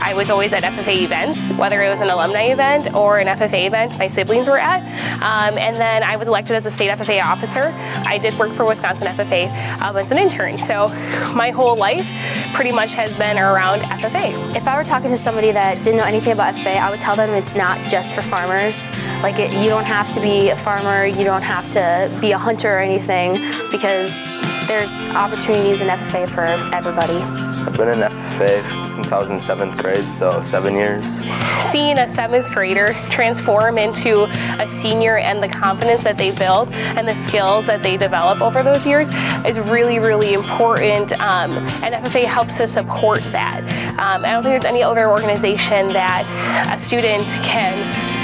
I 0.00 0.14
was 0.14 0.30
always 0.30 0.52
at 0.52 0.62
FFA 0.62 1.02
events, 1.02 1.50
whether 1.52 1.82
it 1.82 1.88
was 1.88 2.00
an 2.00 2.08
alumni 2.08 2.44
event 2.44 2.94
or 2.94 3.18
an 3.18 3.26
FFA 3.26 3.66
event 3.66 3.98
my 3.98 4.08
siblings 4.08 4.46
were 4.46 4.58
at. 4.58 4.82
Um, 5.22 5.58
and 5.58 5.76
then 5.76 6.02
I 6.02 6.16
was 6.16 6.28
elected 6.28 6.56
as 6.56 6.66
a 6.66 6.70
state 6.70 6.90
FFA 6.90 7.22
officer. 7.22 7.72
I 8.06 8.18
did 8.18 8.38
work 8.38 8.52
for 8.52 8.64
Wisconsin 8.64 9.08
FFA 9.08 9.48
um, 9.82 9.96
as 9.96 10.12
an 10.12 10.18
intern. 10.18 10.58
So 10.58 10.88
my 11.34 11.50
whole 11.50 11.76
life 11.76 12.06
pretty 12.54 12.72
much 12.72 12.94
has 12.94 13.16
been 13.18 13.38
around 13.38 13.80
FFA. 13.80 14.56
If 14.56 14.66
I 14.66 14.76
were 14.76 14.84
talking 14.84 15.10
to 15.10 15.16
somebody 15.16 15.50
that 15.52 15.82
didn't 15.82 15.96
know 15.96 16.04
anything 16.04 16.32
about 16.32 16.54
FFA, 16.54 16.76
I 16.76 16.90
would 16.90 17.00
tell 17.00 17.16
them 17.16 17.30
it's 17.30 17.54
not 17.54 17.78
just 17.90 18.14
for 18.14 18.22
farmers. 18.22 18.88
Like 19.22 19.38
it, 19.38 19.52
you 19.62 19.68
don't 19.68 19.86
have 19.86 20.12
to 20.14 20.20
be 20.20 20.50
a 20.50 20.56
farmer, 20.56 21.04
you 21.06 21.24
don't 21.24 21.42
have 21.42 21.68
to 21.70 22.16
be 22.20 22.32
a 22.32 22.38
hunter 22.38 22.76
or 22.76 22.78
anything 22.78 23.32
because 23.70 24.24
there's 24.68 25.04
opportunities 25.06 25.80
in 25.80 25.88
FFA 25.88 26.28
for 26.28 26.44
everybody. 26.74 27.47
I've 27.60 27.76
been 27.76 27.88
in 27.88 27.98
FFA 27.98 28.86
since 28.86 29.12
I 29.12 29.18
was 29.18 29.30
in 29.30 29.38
seventh 29.38 29.76
grade, 29.78 30.04
so 30.04 30.40
seven 30.40 30.74
years. 30.74 31.24
Seeing 31.60 31.98
a 31.98 32.08
seventh 32.08 32.52
grader 32.54 32.92
transform 33.10 33.78
into 33.78 34.24
a 34.60 34.68
senior 34.68 35.18
and 35.18 35.42
the 35.42 35.48
confidence 35.48 36.04
that 36.04 36.16
they 36.16 36.30
build 36.30 36.72
and 36.74 37.06
the 37.06 37.14
skills 37.14 37.66
that 37.66 37.82
they 37.82 37.96
develop 37.96 38.40
over 38.40 38.62
those 38.62 38.86
years 38.86 39.08
is 39.44 39.58
really, 39.58 39.98
really 39.98 40.34
important. 40.34 41.12
Um, 41.20 41.50
and 41.82 41.94
FFA 41.94 42.24
helps 42.24 42.58
to 42.58 42.68
support 42.68 43.20
that. 43.32 43.62
Um, 44.00 44.24
I 44.24 44.32
don't 44.32 44.42
think 44.42 44.60
there's 44.60 44.64
any 44.64 44.82
other 44.82 45.10
organization 45.10 45.88
that 45.88 46.24
a 46.72 46.80
student 46.80 47.26
can 47.44 48.17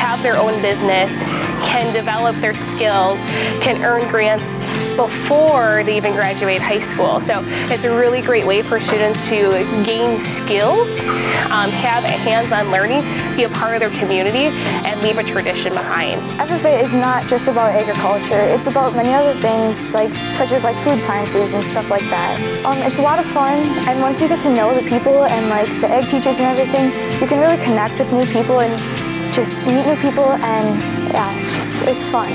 have 0.00 0.22
their 0.22 0.36
own 0.36 0.60
business, 0.62 1.22
can 1.68 1.92
develop 1.92 2.34
their 2.36 2.54
skills, 2.54 3.18
can 3.60 3.84
earn 3.84 4.08
grants 4.10 4.56
before 4.96 5.82
they 5.84 5.96
even 5.96 6.12
graduate 6.12 6.60
high 6.60 6.78
school. 6.78 7.20
So 7.20 7.40
it's 7.72 7.84
a 7.84 7.94
really 7.94 8.22
great 8.22 8.46
way 8.46 8.62
for 8.62 8.80
students 8.80 9.28
to 9.28 9.50
gain 9.84 10.16
skills, 10.16 11.00
um, 11.52 11.70
have 11.84 12.02
hands-on 12.04 12.70
learning, 12.70 13.02
be 13.36 13.44
a 13.44 13.48
part 13.50 13.74
of 13.74 13.80
their 13.80 13.90
community, 14.00 14.48
and 14.88 15.00
leave 15.02 15.18
a 15.18 15.22
tradition 15.22 15.72
behind. 15.72 16.20
FFA 16.40 16.80
is 16.80 16.92
not 16.92 17.26
just 17.28 17.48
about 17.48 17.70
agriculture. 17.70 18.40
It's 18.40 18.66
about 18.66 18.94
many 18.94 19.12
other 19.12 19.34
things, 19.40 19.94
like 19.94 20.12
such 20.34 20.52
as 20.52 20.64
like 20.64 20.76
food 20.76 21.00
sciences 21.00 21.52
and 21.52 21.62
stuff 21.62 21.90
like 21.90 22.04
that. 22.08 22.36
Um, 22.64 22.78
it's 22.78 22.98
a 22.98 23.02
lot 23.02 23.18
of 23.18 23.26
fun, 23.26 23.56
and 23.88 24.00
once 24.00 24.20
you 24.20 24.28
get 24.28 24.40
to 24.40 24.54
know 24.54 24.74
the 24.74 24.88
people 24.88 25.24
and 25.24 25.48
like 25.48 25.68
the 25.80 25.88
ag 25.88 26.08
teachers 26.10 26.40
and 26.40 26.48
everything, 26.48 26.92
you 27.20 27.26
can 27.26 27.38
really 27.38 27.62
connect 27.64 27.98
with 27.98 28.12
new 28.12 28.24
people 28.32 28.60
and 28.60 28.72
just 29.40 29.66
meet 29.66 29.86
new 29.86 29.96
people, 29.96 30.32
and 30.44 30.68
yeah, 31.08 31.40
it's 31.40 31.56
just 31.56 31.88
it's 31.88 32.04
fun. 32.04 32.28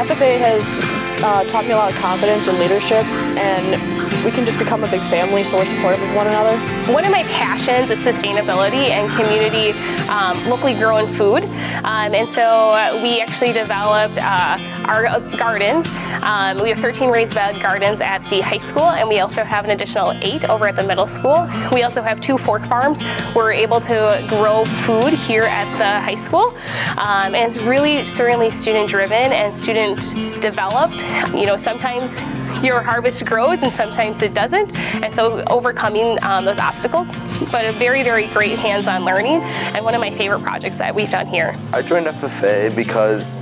FFA 0.00 0.38
has 0.40 0.80
uh, 1.22 1.44
taught 1.44 1.66
me 1.66 1.72
a 1.72 1.76
lot 1.76 1.92
of 1.92 1.98
confidence 1.98 2.48
and 2.48 2.58
leadership, 2.58 3.04
and 3.38 4.24
we 4.24 4.30
can 4.30 4.44
just 4.44 4.58
become 4.58 4.82
a 4.84 4.90
big 4.90 5.00
family, 5.02 5.44
so 5.44 5.56
we're 5.56 5.64
supportive 5.64 6.02
of 6.02 6.14
one 6.14 6.26
another. 6.26 6.56
One 6.92 7.04
of 7.04 7.12
my 7.12 7.22
passions 7.24 7.90
is 7.90 8.04
sustainability 8.04 8.90
and 8.90 9.10
community 9.12 9.70
um, 10.08 10.36
locally 10.50 10.74
grown 10.74 11.06
food. 11.12 11.44
Um, 11.84 12.14
and 12.14 12.28
so 12.28 12.98
we 13.02 13.20
actually 13.20 13.52
developed 13.52 14.18
uh, 14.20 14.58
our 14.84 15.20
gardens. 15.36 15.88
Um, 16.22 16.60
we 16.60 16.68
have 16.70 16.78
13 16.78 17.10
raised 17.10 17.34
bed 17.34 17.60
gardens 17.62 18.00
at 18.00 18.24
the 18.26 18.40
high 18.40 18.58
school, 18.58 18.90
and 18.90 19.08
we 19.08 19.20
also 19.20 19.44
have 19.44 19.64
an 19.64 19.70
additional 19.70 20.12
eight 20.22 20.48
over 20.48 20.66
at 20.66 20.76
the 20.76 20.82
middle 20.84 21.06
school. 21.06 21.48
We 21.72 21.82
also 21.82 22.02
have 22.02 22.20
two 22.20 22.38
fork 22.38 22.64
farms. 22.64 23.04
We're 23.34 23.52
able 23.52 23.80
to 23.82 24.24
grow 24.28 24.64
food 24.64 25.12
here 25.12 25.44
at 25.44 25.70
the 25.78 26.00
high 26.00 26.16
school. 26.16 26.56
Um, 26.98 27.34
and 27.34 27.52
it's 27.52 27.62
really 27.62 28.02
certainly 28.02 28.50
student 28.50 28.88
driven 28.88 29.32
and 29.32 29.54
student 29.54 30.00
developed. 30.42 31.04
You 31.34 31.46
know, 31.46 31.56
sometimes 31.56 32.20
your 32.62 32.82
harvest 32.82 33.24
grows 33.24 33.62
and 33.62 33.72
sometimes 33.72 34.22
it 34.22 34.34
doesn't. 34.34 34.76
And 35.04 35.14
so 35.14 35.42
overcoming 35.48 36.22
um, 36.22 36.44
those 36.44 36.58
obstacles, 36.58 37.10
but 37.50 37.64
a 37.64 37.72
very, 37.72 38.02
very 38.02 38.26
great 38.28 38.58
hands-on 38.58 39.04
learning 39.04 39.40
and 39.74 39.84
one 39.84 39.94
of 39.94 40.00
my 40.00 40.10
favorite 40.10 40.42
projects 40.42 40.78
that 40.78 40.94
we've 40.94 41.10
done 41.10 41.26
here. 41.26 41.56
I 41.72 41.82
joined 41.82 42.06
FFA 42.06 42.74
because 42.74 43.36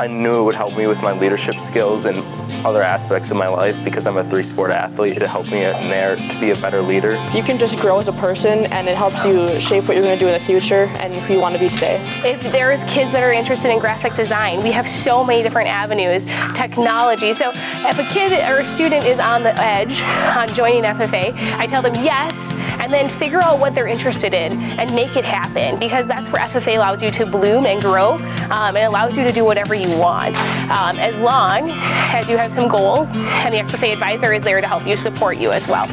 I 0.00 0.06
knew 0.06 0.40
it 0.40 0.44
would 0.44 0.54
help 0.54 0.78
me 0.78 0.86
with 0.86 1.02
my 1.02 1.12
leadership 1.12 1.56
skills 1.56 2.06
and 2.06 2.16
other 2.64 2.82
aspects 2.82 3.30
of 3.30 3.36
my 3.36 3.48
life 3.48 3.76
because 3.84 4.06
I'm 4.06 4.16
a 4.16 4.24
three 4.24 4.42
sport 4.42 4.70
athlete. 4.70 5.18
It 5.18 5.28
helped 5.28 5.52
me 5.52 5.62
in 5.62 5.72
there 5.90 6.16
to 6.16 6.40
be 6.40 6.52
a 6.52 6.54
better 6.56 6.80
leader. 6.80 7.22
You 7.34 7.42
can 7.42 7.58
just 7.58 7.78
grow 7.78 7.98
as 7.98 8.08
a 8.08 8.12
person 8.12 8.64
and 8.72 8.88
it 8.88 8.96
helps 8.96 9.26
you 9.26 9.60
shape 9.60 9.86
what 9.86 9.98
you're 9.98 10.04
going 10.04 10.18
to 10.18 10.24
do 10.24 10.26
in 10.26 10.32
the 10.32 10.40
future 10.40 10.88
and 11.00 11.12
who 11.12 11.34
you 11.34 11.40
want 11.40 11.54
to 11.54 11.60
be 11.60 11.68
today. 11.68 12.02
If 12.24 12.50
there's 12.50 12.82
kids 12.84 13.12
that 13.12 13.22
are 13.22 13.30
interested 13.30 13.70
in 13.70 13.78
graphic 13.78 14.14
design, 14.14 14.62
we 14.62 14.72
have 14.72 14.88
so 14.88 15.22
many 15.22 15.42
different 15.42 15.68
avenues, 15.68 16.24
technology. 16.54 17.34
So 17.34 17.50
if 17.50 17.98
a 17.98 18.14
kid 18.14 18.32
or 18.50 18.60
a 18.60 18.66
student 18.66 19.04
is 19.04 19.20
on 19.20 19.42
the 19.42 19.54
edge 19.60 20.00
on 20.34 20.48
joining 20.54 20.84
FFA, 20.84 21.34
I 21.58 21.66
tell 21.66 21.82
them 21.82 21.94
yes, 21.96 22.54
and 22.80 22.90
then 22.90 23.10
figure 23.10 23.42
out 23.42 23.58
what 23.58 23.74
they're 23.74 23.86
interested 23.86 24.32
in 24.32 24.52
and 24.78 24.94
make 24.94 25.16
it 25.16 25.26
happen 25.26 25.78
because 25.78 26.06
that's 26.06 26.30
where 26.30 26.40
FFA 26.48 26.76
allows 26.76 27.02
you 27.02 27.10
to 27.10 27.26
bloom 27.26 27.66
and 27.66 27.82
grow 27.82 28.14
um, 28.50 28.76
and 28.76 28.86
allows 28.86 29.18
you 29.18 29.24
to 29.24 29.32
do 29.32 29.44
whatever 29.44 29.74
you 29.74 29.89
want 29.98 30.36
um, 30.70 30.96
as 30.98 31.16
long 31.18 31.70
as 31.70 32.28
you 32.28 32.36
have 32.36 32.52
some 32.52 32.68
goals 32.68 33.16
and 33.16 33.54
the 33.54 33.58
FFA 33.58 33.92
advisor 33.92 34.32
is 34.32 34.42
there 34.42 34.60
to 34.60 34.66
help 34.66 34.86
you 34.86 34.96
support 34.96 35.38
you 35.38 35.50
as 35.50 35.66
well. 35.68 35.86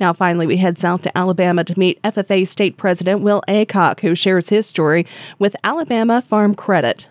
Now, 0.00 0.12
finally, 0.12 0.46
we 0.46 0.58
head 0.58 0.78
south 0.78 1.02
to 1.02 1.18
Alabama 1.18 1.64
to 1.64 1.78
meet 1.78 2.00
FFA 2.02 2.46
State 2.46 2.76
President 2.76 3.20
Will 3.20 3.42
Aycock, 3.48 4.00
who 4.00 4.14
shares 4.14 4.48
his 4.48 4.66
story 4.66 5.06
with 5.40 5.56
Alabama 5.64 6.22
Farm 6.22 6.54
Credit. 6.54 7.08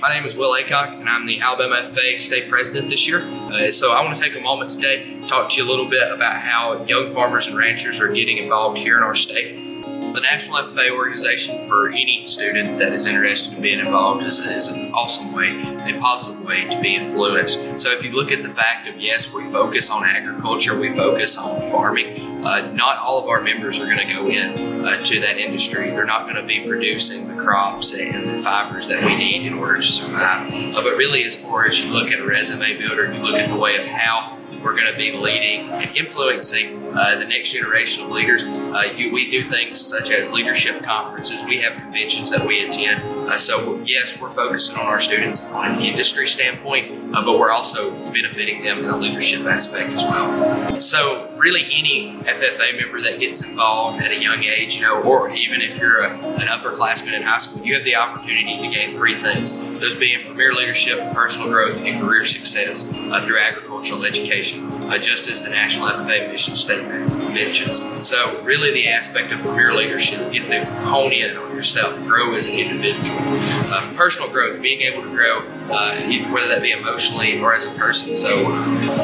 My 0.00 0.12
name 0.12 0.26
is 0.26 0.36
Will 0.36 0.52
Aycock, 0.52 1.00
and 1.00 1.08
I'm 1.08 1.24
the 1.24 1.40
Alabama 1.40 1.76
FFA 1.76 2.18
State 2.18 2.50
President 2.50 2.90
this 2.90 3.08
year. 3.08 3.22
Uh, 3.22 3.70
so 3.70 3.92
I 3.92 4.04
want 4.04 4.18
to 4.18 4.22
take 4.22 4.36
a 4.36 4.40
moment 4.40 4.70
today 4.70 5.20
to 5.20 5.26
talk 5.26 5.48
to 5.50 5.56
you 5.56 5.66
a 5.66 5.70
little 5.70 5.88
bit 5.88 6.12
about 6.12 6.34
how 6.34 6.84
young 6.84 7.08
farmers 7.08 7.46
and 7.46 7.56
ranchers 7.56 8.00
are 8.00 8.08
getting 8.08 8.38
involved 8.38 8.76
here 8.76 8.98
in 8.98 9.02
our 9.02 9.14
state. 9.14 9.73
The 10.14 10.20
National 10.20 10.58
FFA 10.58 10.92
organization 10.92 11.66
for 11.66 11.88
any 11.88 12.24
student 12.24 12.78
that 12.78 12.92
is 12.92 13.06
interested 13.06 13.54
in 13.54 13.60
being 13.60 13.80
involved 13.80 14.22
is, 14.22 14.38
is 14.38 14.68
an 14.68 14.92
awesome 14.94 15.32
way, 15.32 15.60
a 15.60 15.98
positive 15.98 16.40
way 16.40 16.68
to 16.68 16.80
be 16.80 16.94
influenced. 16.94 17.80
So 17.80 17.90
if 17.90 18.04
you 18.04 18.12
look 18.12 18.30
at 18.30 18.44
the 18.44 18.48
fact 18.48 18.86
of 18.86 19.00
yes, 19.00 19.34
we 19.34 19.42
focus 19.50 19.90
on 19.90 20.04
agriculture, 20.04 20.78
we 20.78 20.94
focus 20.94 21.36
on 21.36 21.60
farming, 21.62 22.46
uh, 22.46 22.70
not 22.74 22.98
all 22.98 23.24
of 23.24 23.28
our 23.28 23.40
members 23.40 23.80
are 23.80 23.86
going 23.86 24.06
to 24.06 24.14
go 24.14 24.28
in 24.28 24.84
uh, 24.84 25.02
to 25.02 25.18
that 25.18 25.36
industry. 25.36 25.90
They're 25.90 26.06
not 26.06 26.32
going 26.32 26.36
to 26.36 26.46
be 26.46 26.60
producing 26.60 27.26
the 27.26 27.42
crops 27.42 27.92
and 27.92 28.28
the 28.28 28.38
fibers 28.38 28.86
that 28.86 29.04
we 29.04 29.16
need 29.18 29.46
in 29.48 29.54
order 29.54 29.78
to 29.78 29.82
survive. 29.82 30.46
Uh, 30.48 30.80
but 30.80 30.96
really, 30.96 31.24
as 31.24 31.34
far 31.34 31.66
as 31.66 31.82
you 31.82 31.92
look 31.92 32.12
at 32.12 32.20
a 32.20 32.24
resume 32.24 32.78
builder, 32.78 33.12
you 33.12 33.18
look 33.18 33.34
at 33.34 33.50
the 33.50 33.58
way 33.58 33.78
of 33.78 33.84
how 33.84 34.38
we're 34.62 34.74
going 34.74 34.90
to 34.90 34.96
be 34.96 35.10
leading 35.10 35.68
and 35.70 35.96
influencing 35.96 36.83
uh, 36.96 37.16
the 37.16 37.24
next 37.24 37.52
generation 37.52 38.04
of 38.04 38.10
leaders. 38.10 38.44
Uh, 38.44 38.92
you, 38.96 39.12
we 39.12 39.30
do 39.30 39.42
things 39.42 39.80
such 39.80 40.10
as 40.10 40.28
leadership 40.28 40.82
conferences. 40.82 41.44
We 41.44 41.60
have 41.60 41.74
conventions 41.74 42.30
that 42.30 42.46
we 42.46 42.64
attend. 42.66 43.02
Uh, 43.26 43.38
so 43.38 43.82
yes, 43.84 44.20
we're 44.20 44.30
focusing 44.30 44.76
on 44.76 44.86
our 44.86 45.00
students 45.00 45.44
on 45.50 45.76
an 45.76 45.80
industry 45.82 46.26
standpoint, 46.26 47.14
uh, 47.14 47.22
but 47.24 47.38
we're 47.38 47.50
also 47.50 47.90
benefiting 48.12 48.62
them 48.62 48.80
in 48.80 48.86
a 48.86 48.96
leadership 48.96 49.46
aspect 49.46 49.92
as 49.94 50.02
well. 50.02 50.80
So 50.80 51.30
really, 51.36 51.64
any 51.72 52.16
FFA 52.22 52.80
member 52.80 53.00
that 53.02 53.20
gets 53.20 53.46
involved 53.46 54.02
at 54.02 54.10
a 54.10 54.18
young 54.18 54.42
age, 54.44 54.76
you 54.76 54.82
know, 54.82 55.02
or 55.02 55.30
even 55.30 55.60
if 55.60 55.78
you're 55.78 56.00
a, 56.00 56.10
an 56.10 56.48
upperclassman 56.48 57.12
in 57.12 57.22
high 57.22 57.38
school, 57.38 57.64
you 57.64 57.74
have 57.74 57.84
the 57.84 57.96
opportunity 57.96 58.58
to 58.58 58.74
gain 58.74 58.94
three 58.94 59.14
things. 59.14 59.58
Those 59.80 59.94
being 59.94 60.24
premier 60.24 60.52
leadership, 60.54 60.98
personal 61.12 61.48
growth, 61.48 61.82
and 61.82 62.00
career 62.00 62.24
success 62.24 62.88
uh, 62.88 63.22
through 63.24 63.40
agricultural 63.40 64.04
education, 64.04 64.70
uh, 64.84 64.98
just 64.98 65.28
as 65.28 65.42
the 65.42 65.50
National 65.50 65.88
FFA 65.88 66.30
mission 66.30 66.54
statement 66.54 67.16
mentions. 67.34 67.82
So, 68.06 68.40
really, 68.42 68.72
the 68.72 68.88
aspect 68.88 69.32
of 69.32 69.40
career 69.42 69.72
leadership, 69.74 70.32
getting 70.32 70.50
to 70.50 70.64
hone 70.86 71.12
in 71.12 71.36
on 71.36 71.54
yourself, 71.54 71.94
grow 72.06 72.34
as 72.34 72.46
an 72.46 72.54
individual. 72.54 73.13
Uh, 73.16 73.92
personal 73.94 74.30
growth, 74.30 74.60
being 74.60 74.82
able 74.82 75.02
to 75.02 75.08
grow, 75.08 75.40
uh, 75.70 75.94
whether 76.32 76.48
that 76.48 76.62
be 76.62 76.70
emotionally 76.70 77.40
or 77.40 77.54
as 77.54 77.64
a 77.64 77.70
person. 77.78 78.14
So, 78.14 78.44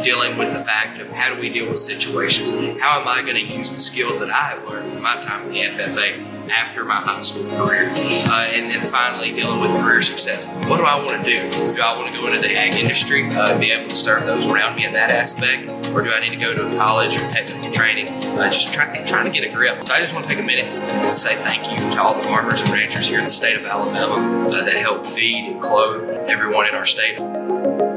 dealing 0.02 0.38
with 0.38 0.52
the 0.52 0.58
fact 0.58 1.00
of 1.00 1.08
how 1.10 1.34
do 1.34 1.40
we 1.40 1.48
deal 1.48 1.68
with 1.68 1.78
situations? 1.78 2.50
How 2.80 3.00
am 3.00 3.08
I 3.08 3.22
going 3.22 3.34
to 3.34 3.54
use 3.54 3.70
the 3.70 3.80
skills 3.80 4.20
that 4.20 4.30
I 4.30 4.50
have 4.50 4.68
learned 4.68 4.88
from 4.90 5.02
my 5.02 5.16
time 5.16 5.46
in 5.46 5.52
the 5.52 5.60
FFA? 5.62 6.39
After 6.50 6.84
my 6.84 6.96
high 6.96 7.20
school 7.20 7.44
career. 7.44 7.90
Uh, 7.90 8.48
and 8.52 8.70
then 8.70 8.86
finally, 8.88 9.32
dealing 9.32 9.60
with 9.60 9.70
career 9.72 10.02
success. 10.02 10.46
What 10.68 10.78
do 10.78 10.84
I 10.84 11.02
want 11.02 11.24
to 11.24 11.30
do? 11.30 11.50
Do 11.74 11.80
I 11.80 11.96
want 11.96 12.12
to 12.12 12.18
go 12.18 12.26
into 12.26 12.40
the 12.40 12.56
ag 12.56 12.74
industry, 12.74 13.28
uh, 13.30 13.58
be 13.58 13.70
able 13.72 13.88
to 13.88 13.96
serve 13.96 14.24
those 14.24 14.46
around 14.46 14.76
me 14.76 14.84
in 14.84 14.92
that 14.92 15.10
aspect? 15.10 15.70
Or 15.92 16.02
do 16.02 16.12
I 16.12 16.20
need 16.20 16.30
to 16.30 16.36
go 16.36 16.54
to 16.54 16.68
a 16.68 16.76
college 16.76 17.16
or 17.16 17.28
technical 17.28 17.70
training? 17.70 18.08
Uh, 18.08 18.44
just 18.44 18.72
try, 18.72 19.02
trying 19.04 19.24
to 19.24 19.30
get 19.30 19.48
a 19.48 19.54
grip. 19.54 19.84
So 19.84 19.94
I 19.94 20.00
just 20.00 20.12
want 20.12 20.24
to 20.26 20.30
take 20.30 20.40
a 20.40 20.46
minute 20.46 20.66
and 20.66 21.18
say 21.18 21.36
thank 21.36 21.70
you 21.70 21.90
to 21.90 22.02
all 22.02 22.14
the 22.14 22.22
farmers 22.22 22.60
and 22.60 22.70
ranchers 22.70 23.06
here 23.06 23.18
in 23.18 23.24
the 23.24 23.30
state 23.30 23.56
of 23.56 23.64
Alabama 23.64 24.48
uh, 24.48 24.64
that 24.64 24.74
help 24.74 25.06
feed 25.06 25.52
and 25.52 25.60
clothe 25.60 26.02
everyone 26.28 26.68
in 26.68 26.74
our 26.74 26.86
state. 26.86 27.89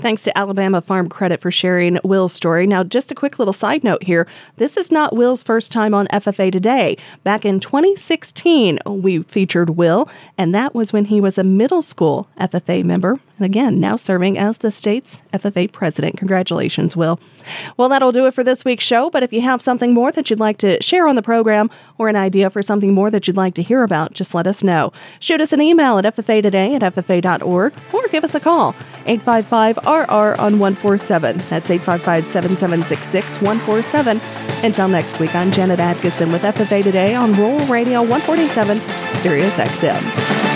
Thanks 0.00 0.24
to 0.24 0.36
Alabama 0.36 0.80
Farm 0.80 1.10
Credit 1.10 1.42
for 1.42 1.50
sharing 1.50 1.98
Will's 2.02 2.32
story. 2.32 2.66
Now, 2.66 2.82
just 2.82 3.12
a 3.12 3.14
quick 3.14 3.38
little 3.38 3.52
side 3.52 3.84
note 3.84 4.02
here. 4.02 4.26
This 4.56 4.78
is 4.78 4.90
not 4.90 5.14
Will's 5.14 5.42
first 5.42 5.70
time 5.70 5.92
on 5.92 6.06
FFA 6.06 6.50
Today. 6.50 6.96
Back 7.22 7.44
in 7.44 7.60
2016, 7.60 8.78
we 8.86 9.22
featured 9.24 9.70
Will, 9.70 10.08
and 10.38 10.54
that 10.54 10.74
was 10.74 10.94
when 10.94 11.04
he 11.04 11.20
was 11.20 11.36
a 11.36 11.44
middle 11.44 11.82
school 11.82 12.28
FFA 12.40 12.82
member. 12.82 13.20
And 13.40 13.46
again, 13.46 13.80
now 13.80 13.96
serving 13.96 14.36
as 14.36 14.58
the 14.58 14.70
state's 14.70 15.22
FFA 15.32 15.72
president. 15.72 16.18
Congratulations, 16.18 16.94
Will. 16.94 17.18
Well, 17.78 17.88
that'll 17.88 18.12
do 18.12 18.26
it 18.26 18.34
for 18.34 18.44
this 18.44 18.66
week's 18.66 18.84
show. 18.84 19.08
But 19.08 19.22
if 19.22 19.32
you 19.32 19.40
have 19.40 19.62
something 19.62 19.94
more 19.94 20.12
that 20.12 20.28
you'd 20.28 20.38
like 20.38 20.58
to 20.58 20.80
share 20.82 21.08
on 21.08 21.16
the 21.16 21.22
program 21.22 21.70
or 21.96 22.10
an 22.10 22.16
idea 22.16 22.50
for 22.50 22.60
something 22.60 22.92
more 22.92 23.10
that 23.10 23.26
you'd 23.26 23.38
like 23.38 23.54
to 23.54 23.62
hear 23.62 23.82
about, 23.82 24.12
just 24.12 24.34
let 24.34 24.46
us 24.46 24.62
know. 24.62 24.92
Shoot 25.20 25.40
us 25.40 25.54
an 25.54 25.62
email 25.62 25.96
at 25.96 26.04
FFA 26.04 26.42
today 26.42 26.74
at 26.74 26.82
FFA.org 26.82 27.72
or 27.94 28.08
give 28.08 28.24
us 28.24 28.34
a 28.34 28.40
call 28.40 28.76
855 29.06 29.78
RR 29.86 30.38
on 30.38 30.58
147. 30.58 31.38
That's 31.38 31.70
855 31.70 32.26
7766 32.26 33.40
147. 33.40 34.20
Until 34.66 34.88
next 34.88 35.18
week, 35.18 35.34
I'm 35.34 35.50
Janet 35.50 35.80
Atkinson 35.80 36.30
with 36.30 36.42
FFA 36.42 36.82
Today 36.82 37.14
on 37.14 37.32
Rural 37.32 37.64
Radio 37.68 38.00
147, 38.00 38.80
Sirius 39.16 39.56
XM. 39.56 40.49